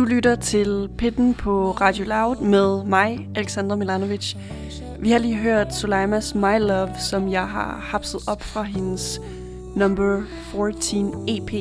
lytter 0.09 0.37
til 0.37 0.89
Pitten 0.99 1.35
på 1.35 1.71
Radio 1.71 2.05
Loud 2.05 2.37
med 2.37 2.85
mig, 2.85 3.29
Alexandra 3.35 3.77
Milanovic. 3.77 4.35
Vi 4.99 5.11
har 5.11 5.19
lige 5.19 5.37
hørt 5.37 5.75
Sulaimas 5.75 6.35
My 6.35 6.59
Love, 6.59 6.91
som 7.11 7.31
jeg 7.31 7.49
har 7.49 7.79
hapset 7.83 8.21
op 8.29 8.43
fra 8.43 8.63
hendes 8.63 9.21
Number 9.77 10.23
14 10.53 11.29
EP. 11.29 11.53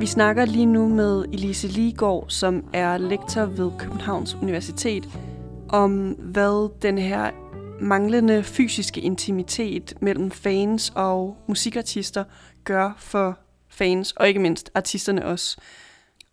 Vi 0.00 0.06
snakker 0.06 0.44
lige 0.44 0.66
nu 0.66 0.88
med 0.88 1.24
Elise 1.32 1.68
Ligård, 1.68 2.24
som 2.28 2.64
er 2.72 2.98
lektor 2.98 3.44
ved 3.44 3.70
Københavns 3.78 4.34
Universitet, 4.34 5.08
om 5.68 6.10
hvad 6.10 6.80
den 6.82 6.98
her 6.98 7.30
manglende 7.80 8.42
fysiske 8.42 9.00
intimitet 9.00 9.94
mellem 10.00 10.30
fans 10.30 10.92
og 10.94 11.36
musikartister 11.48 12.24
gør 12.64 12.94
for 12.98 13.38
fans, 13.68 14.12
og 14.12 14.28
ikke 14.28 14.40
mindst 14.40 14.70
artisterne 14.74 15.26
også. 15.26 15.56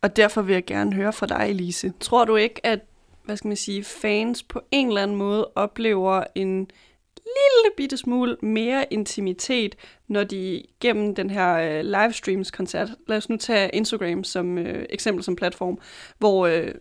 Og 0.05 0.15
derfor 0.15 0.41
vil 0.41 0.53
jeg 0.53 0.65
gerne 0.65 0.93
høre 0.93 1.13
fra 1.13 1.25
dig, 1.25 1.45
Elise. 1.49 1.93
Tror 1.99 2.25
du 2.25 2.35
ikke, 2.35 2.65
at 2.65 2.79
hvad 3.23 3.37
skal 3.37 3.47
man 3.47 3.57
sige, 3.57 3.83
fans 3.83 4.43
på 4.43 4.61
en 4.71 4.87
eller 4.87 5.01
anden 5.03 5.17
måde 5.17 5.51
oplever 5.55 6.23
en 6.35 6.67
lille 7.15 7.71
bitte 7.77 7.97
smule 7.97 8.37
mere 8.41 8.85
intimitet, 8.89 9.75
når 10.07 10.23
de 10.23 10.63
gennem 10.79 11.15
den 11.15 11.29
her 11.29 11.53
øh, 11.53 11.85
livestreams-koncert, 11.85 12.89
lad 13.07 13.17
os 13.17 13.29
nu 13.29 13.37
tage 13.37 13.69
Instagram 13.69 14.23
som 14.23 14.57
øh, 14.57 14.85
eksempel 14.89 15.23
som 15.23 15.35
platform, 15.35 15.77
hvor 16.17 16.47
øh, 16.47 16.71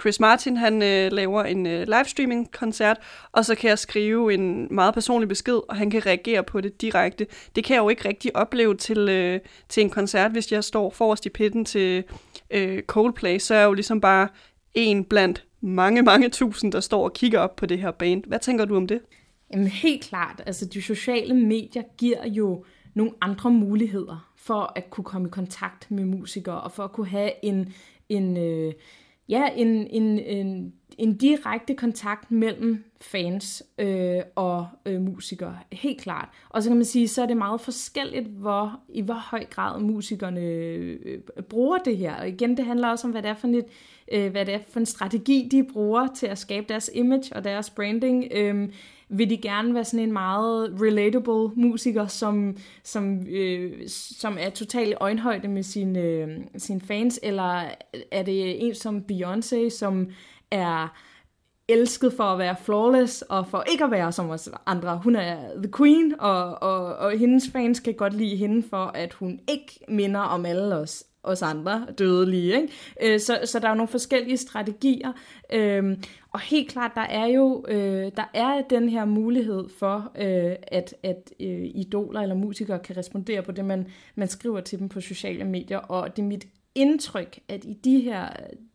Chris 0.00 0.20
Martin 0.20 0.56
han 0.56 0.82
øh, 0.82 1.12
laver 1.12 1.42
en 1.42 1.66
øh, 1.66 1.86
livestreaming-koncert, 1.88 2.96
og 3.32 3.44
så 3.44 3.54
kan 3.54 3.70
jeg 3.70 3.78
skrive 3.78 4.34
en 4.34 4.68
meget 4.70 4.94
personlig 4.94 5.28
besked, 5.28 5.60
og 5.68 5.76
han 5.76 5.90
kan 5.90 6.06
reagere 6.06 6.42
på 6.42 6.60
det 6.60 6.80
direkte. 6.80 7.26
Det 7.56 7.64
kan 7.64 7.74
jeg 7.74 7.82
jo 7.82 7.88
ikke 7.88 8.08
rigtig 8.08 8.36
opleve 8.36 8.76
til, 8.76 9.08
øh, 9.08 9.40
til 9.68 9.82
en 9.82 9.90
koncert, 9.90 10.32
hvis 10.32 10.52
jeg 10.52 10.64
står 10.64 10.90
forrest 10.90 11.26
i 11.26 11.28
pitten 11.28 11.64
til 11.64 12.04
øh, 12.50 12.82
Coldplay, 12.82 13.38
så 13.38 13.54
er 13.54 13.58
jeg 13.58 13.66
jo 13.66 13.72
ligesom 13.72 14.00
bare 14.00 14.28
en 14.74 15.04
blandt 15.04 15.44
mange, 15.60 16.02
mange 16.02 16.28
tusind, 16.28 16.72
der 16.72 16.80
står 16.80 17.04
og 17.04 17.12
kigger 17.12 17.40
op 17.40 17.56
på 17.56 17.66
det 17.66 17.78
her 17.78 17.90
band. 17.90 18.24
Hvad 18.26 18.38
tænker 18.38 18.64
du 18.64 18.76
om 18.76 18.86
det? 18.86 19.00
Jamen 19.52 19.66
helt 19.66 20.04
klart, 20.04 20.42
altså 20.46 20.66
de 20.66 20.82
sociale 20.82 21.34
medier 21.34 21.82
giver 21.98 22.26
jo 22.26 22.64
nogle 22.94 23.12
andre 23.20 23.50
muligheder 23.50 24.30
for 24.36 24.72
at 24.76 24.90
kunne 24.90 25.04
komme 25.04 25.28
i 25.28 25.30
kontakt 25.30 25.90
med 25.90 26.04
musikere, 26.04 26.60
og 26.60 26.72
for 26.72 26.84
at 26.84 26.92
kunne 26.92 27.08
have 27.08 27.30
en, 27.42 27.74
en, 28.08 28.36
øh, 28.36 28.72
ja, 29.28 29.48
en, 29.56 29.68
en, 29.68 30.18
en, 30.18 30.72
en 30.98 31.16
direkte 31.16 31.74
kontakt 31.74 32.30
mellem 32.30 32.84
fans 33.00 33.62
øh, 33.78 34.20
og 34.34 34.66
øh, 34.86 35.00
musikere, 35.00 35.58
helt 35.72 36.00
klart. 36.00 36.28
Og 36.48 36.62
så 36.62 36.70
kan 36.70 36.76
man 36.76 36.84
sige, 36.84 37.08
så 37.08 37.22
er 37.22 37.26
det 37.26 37.36
meget 37.36 37.60
forskelligt, 37.60 38.26
hvor, 38.26 38.80
i 38.88 39.00
hvor 39.00 39.14
høj 39.30 39.44
grad 39.44 39.80
musikerne 39.80 40.40
øh, 40.40 41.20
bruger 41.48 41.78
det 41.78 41.96
her. 41.96 42.14
Og 42.14 42.28
igen, 42.28 42.56
det 42.56 42.64
handler 42.64 42.88
også 42.88 43.06
om, 43.06 43.10
hvad 43.10 43.22
det 43.22 43.30
er 43.30 43.34
for 43.34 43.46
en, 43.46 43.62
øh, 44.12 44.30
hvad 44.30 44.46
det 44.46 44.54
er 44.54 44.58
for 44.68 44.80
en 44.80 44.86
strategi, 44.86 45.48
de 45.50 45.66
bruger 45.72 46.06
til 46.06 46.26
at 46.26 46.38
skabe 46.38 46.66
deres 46.68 46.90
image 46.94 47.36
og 47.36 47.44
deres 47.44 47.70
branding. 47.70 48.24
Øh, 48.30 48.68
vil 49.18 49.30
de 49.30 49.36
gerne 49.36 49.74
være 49.74 49.84
sådan 49.84 50.06
en 50.06 50.12
meget 50.12 50.76
relatable 50.82 51.62
musiker, 51.62 52.06
som, 52.06 52.56
som, 52.82 53.26
øh, 53.28 53.88
som 53.88 54.36
er 54.40 54.50
totalt 54.50 54.88
i 54.88 54.94
øjenhøjde 55.00 55.48
med 55.48 55.62
sine, 55.62 56.00
øh, 56.00 56.28
sine 56.56 56.80
fans, 56.80 57.20
eller 57.22 57.64
er 58.10 58.22
det 58.22 58.66
en 58.66 58.74
som 58.74 59.04
Beyoncé, 59.12 59.68
som 59.70 60.08
er 60.50 60.88
elsket 61.68 62.12
for 62.12 62.24
at 62.24 62.38
være 62.38 62.56
flawless, 62.62 63.22
og 63.22 63.46
for 63.46 63.64
ikke 63.72 63.84
at 63.84 63.90
være 63.90 64.12
som 64.12 64.30
os 64.30 64.50
andre. 64.66 65.00
Hun 65.04 65.16
er 65.16 65.36
the 65.56 65.72
queen, 65.76 66.14
og, 66.20 66.62
og, 66.62 66.96
og 66.96 67.18
hendes 67.18 67.50
fans 67.52 67.80
kan 67.80 67.94
godt 67.94 68.14
lide 68.14 68.36
hende 68.36 68.66
for, 68.70 68.86
at 68.86 69.12
hun 69.12 69.40
ikke 69.48 69.80
minder 69.88 70.20
om 70.20 70.46
alle 70.46 70.76
os, 70.76 71.04
os 71.22 71.42
andre 71.42 71.86
dødelige. 71.98 72.54
Ikke? 72.56 72.68
Øh, 73.02 73.20
Så, 73.20 73.38
så 73.44 73.58
der 73.58 73.66
er 73.66 73.70
jo 73.70 73.76
nogle 73.76 73.88
forskellige 73.88 74.36
strategier. 74.36 75.12
Øh, 75.52 75.96
og 76.34 76.40
helt 76.40 76.70
klart, 76.70 76.92
der 76.94 77.00
er 77.00 77.26
jo 77.26 77.64
øh, 77.68 78.12
der 78.16 78.30
er 78.34 78.62
den 78.70 78.88
her 78.88 79.04
mulighed 79.04 79.68
for, 79.78 80.12
øh, 80.18 80.56
at, 80.62 80.94
at 81.02 81.32
øh, 81.40 81.70
idoler 81.74 82.20
eller 82.20 82.34
musikere 82.34 82.78
kan 82.78 82.96
respondere 82.96 83.42
på 83.42 83.52
det, 83.52 83.64
man, 83.64 83.86
man 84.14 84.28
skriver 84.28 84.60
til 84.60 84.78
dem 84.78 84.88
på 84.88 85.00
sociale 85.00 85.44
medier. 85.44 85.78
Og 85.78 86.16
det 86.16 86.22
er 86.22 86.26
mit 86.26 86.46
indtryk, 86.74 87.38
at 87.48 87.64
i 87.64 87.72
de 87.72 88.00
her 88.00 88.28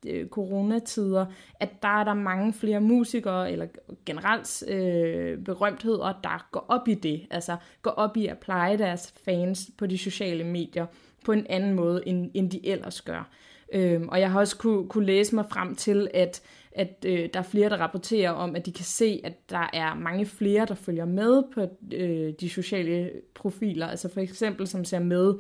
øh, 0.08 0.28
coronatider, 0.28 1.26
at 1.60 1.70
der 1.82 2.00
er 2.00 2.04
der 2.04 2.14
mange 2.14 2.54
flere 2.54 2.82
musikere, 2.82 3.52
eller 3.52 3.68
generelt 4.06 4.64
øh, 4.68 5.38
berømtheder, 5.38 6.20
der 6.24 6.48
går 6.52 6.66
op 6.68 6.88
i 6.88 6.94
det. 6.94 7.28
Altså 7.32 7.58
går 7.82 7.92
op 7.92 8.18
i 8.18 8.28
at 8.28 8.38
pleje 8.38 8.78
deres 8.78 9.14
fans 9.26 9.72
på 9.78 9.86
de 9.86 9.98
sociale 9.98 10.44
medier 10.44 10.86
på 11.26 11.32
en 11.32 11.46
anden 11.50 11.74
måde, 11.74 12.08
end, 12.08 12.32
end 12.34 12.52
de 12.52 12.68
ellers 12.68 13.02
gør. 13.02 13.30
Øhm, 13.74 14.10
og 14.10 14.20
jeg 14.20 14.32
har 14.32 14.40
også 14.40 14.58
kunne, 14.58 14.88
kunne 14.88 15.06
læse 15.06 15.36
mig 15.36 15.46
frem 15.52 15.76
til, 15.76 16.08
at, 16.14 16.42
at 16.72 17.06
øh, 17.06 17.30
der 17.34 17.40
er 17.40 17.44
flere, 17.44 17.70
der 17.70 17.78
rapporterer 17.78 18.32
om, 18.32 18.56
at 18.56 18.66
de 18.66 18.72
kan 18.72 18.86
se, 18.86 19.22
at 19.24 19.50
der 19.50 19.70
er 19.74 19.96
mange 19.96 20.26
flere, 20.26 20.66
der 20.66 20.76
følger 20.76 21.06
med 21.06 21.44
på 21.54 21.62
øh, 21.94 22.34
de 22.40 22.50
sociale 22.50 23.12
profiler. 23.36 23.88
Altså 23.88 24.10
for 24.14 24.20
eksempel, 24.20 24.68
som 24.68 24.86
ser 24.86 25.00
med 25.00 25.34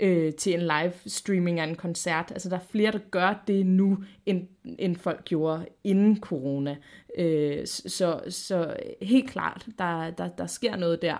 øh, 0.00 0.34
til 0.34 0.54
en 0.54 0.60
live 0.60 0.92
streaming 1.06 1.60
af 1.60 1.64
en 1.64 1.74
koncert. 1.74 2.30
Altså 2.30 2.48
der 2.48 2.56
er 2.56 2.66
flere, 2.70 2.92
der 2.92 2.98
gør 3.10 3.42
det 3.46 3.66
nu, 3.66 3.98
end, 4.26 4.46
end 4.78 4.96
folk 4.96 5.24
gjorde 5.24 5.66
inden 5.84 6.20
corona. 6.20 6.76
Øh, 7.18 7.66
så, 7.66 8.20
så 8.28 8.76
helt 9.02 9.30
klart, 9.30 9.66
der, 9.78 10.10
der, 10.10 10.28
der 10.28 10.46
sker 10.46 10.76
noget 10.76 11.02
der. 11.02 11.16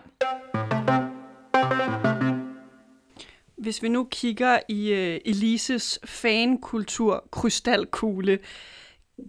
Hvis 3.57 3.83
vi 3.83 3.89
nu 3.89 4.09
kigger 4.11 4.59
i 4.69 4.93
øh, 4.93 5.21
Elises 5.25 6.01
fankultur 6.05 7.25
krystalkugle, 7.31 8.39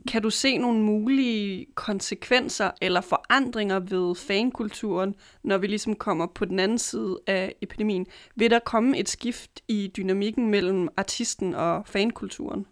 kan 0.07 0.21
du 0.21 0.29
se 0.29 0.57
nogle 0.57 0.79
mulige 0.79 1.65
konsekvenser 1.75 2.71
eller 2.81 3.01
forandringer 3.01 3.79
ved 3.79 4.15
fankulturen, 4.15 5.15
når 5.43 5.57
vi 5.57 5.67
ligesom 5.67 5.95
kommer 5.95 6.27
på 6.35 6.45
den 6.45 6.59
anden 6.59 6.77
side 6.77 7.19
af 7.27 7.55
epidemien? 7.61 8.05
Vil 8.35 8.51
der 8.51 8.59
komme 8.59 8.97
et 8.97 9.09
skift 9.09 9.61
i 9.67 9.91
dynamikken 9.97 10.49
mellem 10.49 10.87
artisten 10.97 11.53
og 11.53 11.87
fankulturen? 11.87 12.65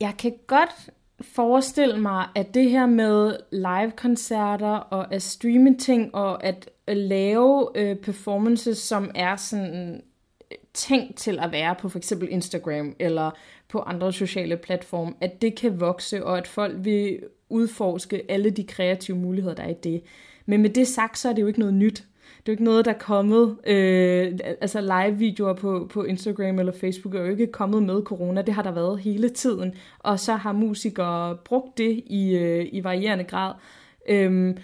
Jeg 0.00 0.14
kan 0.18 0.32
godt 0.46 0.90
forestille 1.20 2.00
mig, 2.00 2.28
at 2.34 2.54
det 2.54 2.70
her 2.70 2.86
med 2.86 3.36
live-koncerter 3.52 4.76
og 4.76 5.14
at 5.14 5.22
streame 5.22 5.78
ting 5.78 6.14
og 6.14 6.44
at 6.44 6.70
øh, 6.88 6.96
lave 6.96 7.68
øh, 7.74 7.96
performances, 7.96 8.78
som 8.78 9.10
er 9.14 9.36
sådan 9.36 10.02
øh, 10.52 10.58
tænkt 10.74 11.16
til 11.16 11.38
at 11.38 11.52
være 11.52 11.74
på 11.74 11.88
for 11.88 11.98
eksempel 11.98 12.28
Instagram 12.30 12.96
eller 12.98 13.30
på 13.68 13.78
andre 13.78 14.12
sociale 14.12 14.56
platforme, 14.56 15.12
at 15.20 15.42
det 15.42 15.54
kan 15.54 15.80
vokse, 15.80 16.24
og 16.24 16.38
at 16.38 16.46
folk 16.46 16.74
vil 16.78 17.20
udforske 17.48 18.22
alle 18.28 18.50
de 18.50 18.64
kreative 18.64 19.16
muligheder, 19.16 19.54
der 19.54 19.62
er 19.62 19.68
i 19.68 19.76
det. 19.84 20.02
Men 20.46 20.62
med 20.62 20.70
det 20.70 20.88
sagt, 20.88 21.18
så 21.18 21.28
er 21.28 21.32
det 21.32 21.42
jo 21.42 21.46
ikke 21.46 21.58
noget 21.58 21.74
nyt. 21.74 22.04
Det 22.38 22.48
jo 22.48 22.52
ikke 22.52 22.64
noget, 22.64 22.84
der 22.84 22.92
er 22.92 22.98
kommet, 22.98 23.56
øh, 23.66 24.38
altså 24.60 24.80
live-videoer 24.80 25.54
på, 25.54 25.88
på 25.92 26.04
Instagram 26.04 26.58
eller 26.58 26.72
Facebook 26.72 27.14
er 27.14 27.20
jo 27.20 27.30
ikke 27.30 27.46
kommet 27.46 27.82
med 27.82 28.02
corona, 28.02 28.42
det 28.42 28.54
har 28.54 28.62
der 28.62 28.70
været 28.70 29.00
hele 29.00 29.28
tiden, 29.28 29.74
og 29.98 30.20
så 30.20 30.34
har 30.34 30.52
musikere 30.52 31.36
brugt 31.36 31.78
det 31.78 32.02
i, 32.06 32.36
øh, 32.36 32.66
i 32.72 32.84
varierende 32.84 33.24
grad. 33.24 33.54
Øhm, 34.08 34.56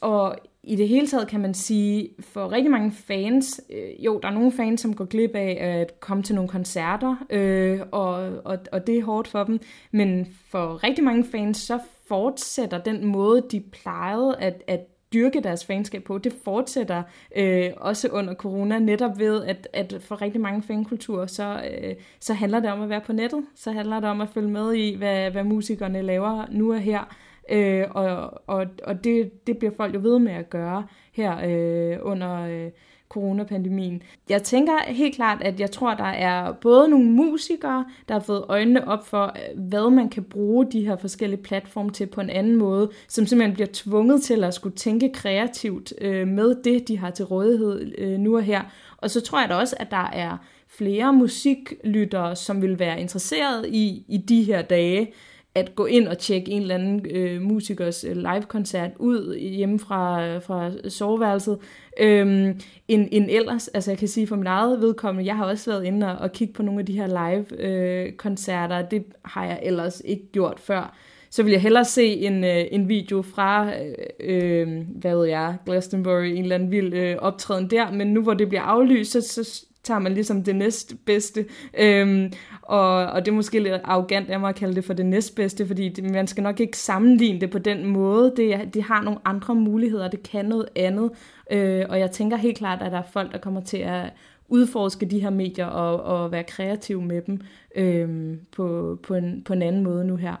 og 0.00 0.36
i 0.68 0.76
det 0.76 0.88
hele 0.88 1.06
taget 1.06 1.28
kan 1.28 1.40
man 1.40 1.54
sige, 1.54 2.08
for 2.20 2.52
rigtig 2.52 2.70
mange 2.70 2.92
fans, 2.92 3.60
øh, 3.70 4.04
jo, 4.04 4.20
der 4.22 4.28
er 4.28 4.32
nogle 4.32 4.52
fans, 4.52 4.80
som 4.80 4.94
går 4.94 5.04
glip 5.04 5.34
af 5.34 5.58
at 5.60 6.00
komme 6.00 6.22
til 6.22 6.34
nogle 6.34 6.48
koncerter, 6.48 7.16
øh, 7.30 7.80
og, 7.92 8.14
og, 8.44 8.58
og 8.72 8.86
det 8.86 8.98
er 8.98 9.04
hårdt 9.04 9.28
for 9.28 9.44
dem, 9.44 9.60
men 9.90 10.26
for 10.50 10.84
rigtig 10.84 11.04
mange 11.04 11.24
fans, 11.24 11.56
så 11.56 11.78
fortsætter 12.08 12.78
den 12.78 13.06
måde, 13.06 13.42
de 13.50 13.60
plejede 13.60 14.36
at, 14.38 14.62
at 14.66 14.80
dyrke 15.12 15.40
deres 15.40 15.64
fanskab 15.64 16.02
på, 16.02 16.18
det 16.18 16.32
fortsætter 16.44 17.02
øh, 17.36 17.70
også 17.76 18.08
under 18.08 18.34
corona, 18.34 18.78
netop 18.78 19.18
ved, 19.18 19.44
at, 19.44 19.68
at 19.72 19.96
for 20.00 20.22
rigtig 20.22 20.40
mange 20.40 20.62
fankulturer, 20.62 21.26
så, 21.26 21.62
øh, 21.80 21.94
så 22.20 22.34
handler 22.34 22.60
det 22.60 22.70
om 22.70 22.82
at 22.82 22.88
være 22.88 23.00
på 23.00 23.12
nettet, 23.12 23.44
så 23.54 23.72
handler 23.72 24.00
det 24.00 24.10
om 24.10 24.20
at 24.20 24.28
følge 24.28 24.50
med 24.50 24.74
i, 24.74 24.96
hvad, 24.96 25.30
hvad 25.30 25.44
musikerne 25.44 26.02
laver 26.02 26.44
nu 26.50 26.72
og 26.72 26.80
her, 26.80 27.14
Øh, 27.48 27.84
og 27.90 28.42
og, 28.46 28.66
og 28.84 29.04
det, 29.04 29.46
det 29.46 29.58
bliver 29.58 29.74
folk 29.76 29.94
jo 29.94 30.00
ved 30.02 30.18
med 30.18 30.32
at 30.32 30.50
gøre 30.50 30.86
her 31.12 31.36
øh, 31.46 31.98
under 32.02 32.42
øh, 32.42 32.70
coronapandemien. 33.08 34.02
Jeg 34.28 34.42
tænker 34.42 34.72
helt 34.86 35.14
klart, 35.14 35.42
at 35.42 35.60
jeg 35.60 35.70
tror, 35.70 35.94
der 35.94 36.04
er 36.04 36.52
både 36.52 36.88
nogle 36.88 37.10
musikere, 37.10 37.84
der 38.08 38.14
har 38.14 38.20
fået 38.20 38.44
øjnene 38.48 38.88
op 38.88 39.06
for, 39.06 39.24
øh, 39.24 39.68
hvad 39.68 39.90
man 39.90 40.08
kan 40.08 40.24
bruge 40.24 40.66
de 40.72 40.86
her 40.86 40.96
forskellige 40.96 41.42
platforme 41.42 41.90
til 41.90 42.06
på 42.06 42.20
en 42.20 42.30
anden 42.30 42.56
måde, 42.56 42.90
som 43.08 43.26
simpelthen 43.26 43.54
bliver 43.54 43.68
tvunget 43.72 44.22
til 44.22 44.44
at 44.44 44.54
skulle 44.54 44.76
tænke 44.76 45.12
kreativt 45.12 45.92
øh, 46.00 46.28
med 46.28 46.62
det, 46.64 46.88
de 46.88 46.98
har 46.98 47.10
til 47.10 47.24
rådighed 47.24 47.92
øh, 47.98 48.18
nu 48.18 48.36
og 48.36 48.42
her. 48.42 48.62
Og 48.96 49.10
så 49.10 49.20
tror 49.20 49.40
jeg 49.40 49.48
da 49.48 49.54
også, 49.54 49.76
at 49.80 49.90
der 49.90 50.10
er 50.12 50.36
flere 50.68 51.12
musiklyttere, 51.12 52.36
som 52.36 52.62
vil 52.62 52.78
være 52.78 53.00
interesseret 53.00 53.66
i, 53.66 54.04
i 54.08 54.16
de 54.16 54.42
her 54.42 54.62
dage, 54.62 55.12
at 55.58 55.74
gå 55.74 55.86
ind 55.86 56.08
og 56.08 56.18
tjekke 56.18 56.50
en 56.50 56.62
eller 56.62 56.74
anden 56.74 57.06
øh, 57.10 57.42
musikers 57.42 58.04
øh, 58.04 58.16
live-koncert 58.16 58.90
ud 58.98 59.36
hjemme 59.38 59.78
fra, 59.78 60.38
fra 60.38 60.88
soveværelset, 60.88 61.58
øhm, 62.00 62.60
end, 62.88 63.08
end 63.12 63.26
ellers. 63.30 63.68
Altså 63.68 63.90
jeg 63.90 63.98
kan 63.98 64.08
sige 64.08 64.26
for 64.26 64.36
min 64.36 64.46
eget 64.46 64.80
vedkommende, 64.80 65.26
jeg 65.26 65.36
har 65.36 65.44
også 65.44 65.70
været 65.70 65.84
inde 65.84 66.06
og, 66.06 66.18
og 66.18 66.32
kigge 66.32 66.54
på 66.54 66.62
nogle 66.62 66.80
af 66.80 66.86
de 66.86 66.92
her 66.92 67.06
live-koncerter. 67.06 68.78
Øh, 68.78 68.90
det 68.90 69.04
har 69.24 69.44
jeg 69.44 69.60
ellers 69.62 70.02
ikke 70.04 70.32
gjort 70.32 70.60
før. 70.60 70.96
Så 71.30 71.42
vil 71.42 71.52
jeg 71.52 71.60
hellere 71.60 71.84
se 71.84 72.06
en, 72.06 72.44
øh, 72.44 72.64
en 72.70 72.88
video 72.88 73.22
fra, 73.22 73.72
øh, 73.82 73.94
øh, 74.20 74.68
hvad 75.00 75.16
ved 75.16 75.26
jeg, 75.26 75.56
Glastonbury, 75.66 76.24
en 76.24 76.42
eller 76.42 76.54
anden 76.54 76.70
vild 76.70 76.94
øh, 76.94 77.16
optræden 77.18 77.70
der, 77.70 77.92
men 77.92 78.06
nu 78.06 78.22
hvor 78.22 78.34
det 78.34 78.48
bliver 78.48 78.62
aflyst, 78.62 79.12
så, 79.12 79.20
så 79.20 79.64
tager 79.82 80.00
man 80.00 80.14
ligesom 80.14 80.44
det 80.44 80.56
næstbedste. 80.56 81.46
Øhm, 81.78 82.32
og, 82.68 83.06
og 83.06 83.24
det 83.24 83.30
er 83.30 83.36
måske 83.36 83.60
lidt 83.60 83.80
arrogant 83.84 84.30
af 84.30 84.40
mig 84.40 84.48
at 84.48 84.54
kalde 84.54 84.74
det 84.74 84.84
for 84.84 84.92
det 84.92 85.06
næstbedste, 85.06 85.66
fordi 85.66 85.88
det, 85.88 86.10
man 86.10 86.26
skal 86.26 86.42
nok 86.42 86.60
ikke 86.60 86.78
sammenligne 86.78 87.40
det 87.40 87.50
på 87.50 87.58
den 87.58 87.86
måde. 87.86 88.32
Det, 88.36 88.74
det 88.74 88.82
har 88.82 89.02
nogle 89.02 89.18
andre 89.24 89.54
muligheder, 89.54 90.08
det 90.08 90.22
kan 90.22 90.44
noget 90.44 90.68
andet. 90.76 91.10
Øh, 91.50 91.84
og 91.88 91.98
jeg 91.98 92.10
tænker 92.10 92.36
helt 92.36 92.58
klart, 92.58 92.82
at 92.82 92.92
der 92.92 92.98
er 92.98 93.10
folk, 93.12 93.32
der 93.32 93.38
kommer 93.38 93.60
til 93.60 93.76
at 93.76 94.12
udforske 94.48 95.06
de 95.06 95.20
her 95.20 95.30
medier 95.30 95.66
og, 95.66 96.22
og 96.22 96.32
være 96.32 96.44
kreative 96.44 97.02
med 97.02 97.22
dem 97.22 97.40
øh, 97.76 98.36
på, 98.56 98.98
på, 99.02 99.14
en, 99.14 99.42
på 99.44 99.52
en 99.52 99.62
anden 99.62 99.82
måde 99.82 100.04
nu 100.04 100.16
her. 100.16 100.34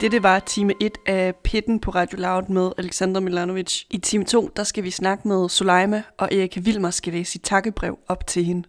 Dette 0.00 0.22
var 0.22 0.38
time 0.38 0.72
1 0.80 0.98
af 1.06 1.34
Pitten 1.36 1.80
på 1.80 1.90
Radio 1.90 2.18
Loud 2.18 2.42
med 2.48 2.70
Alexander 2.78 3.20
Milanovic. 3.20 3.82
I 3.90 3.98
time 3.98 4.24
2, 4.24 4.50
der 4.56 4.62
skal 4.62 4.84
vi 4.84 4.90
snakke 4.90 5.28
med 5.28 5.48
Suleima, 5.48 6.02
og 6.18 6.34
Erika 6.34 6.60
Vilmer 6.60 6.90
skal 6.90 7.12
læse 7.12 7.32
sit 7.32 7.42
takkebrev 7.42 7.98
op 8.08 8.26
til 8.26 8.44
hende. 8.44 8.68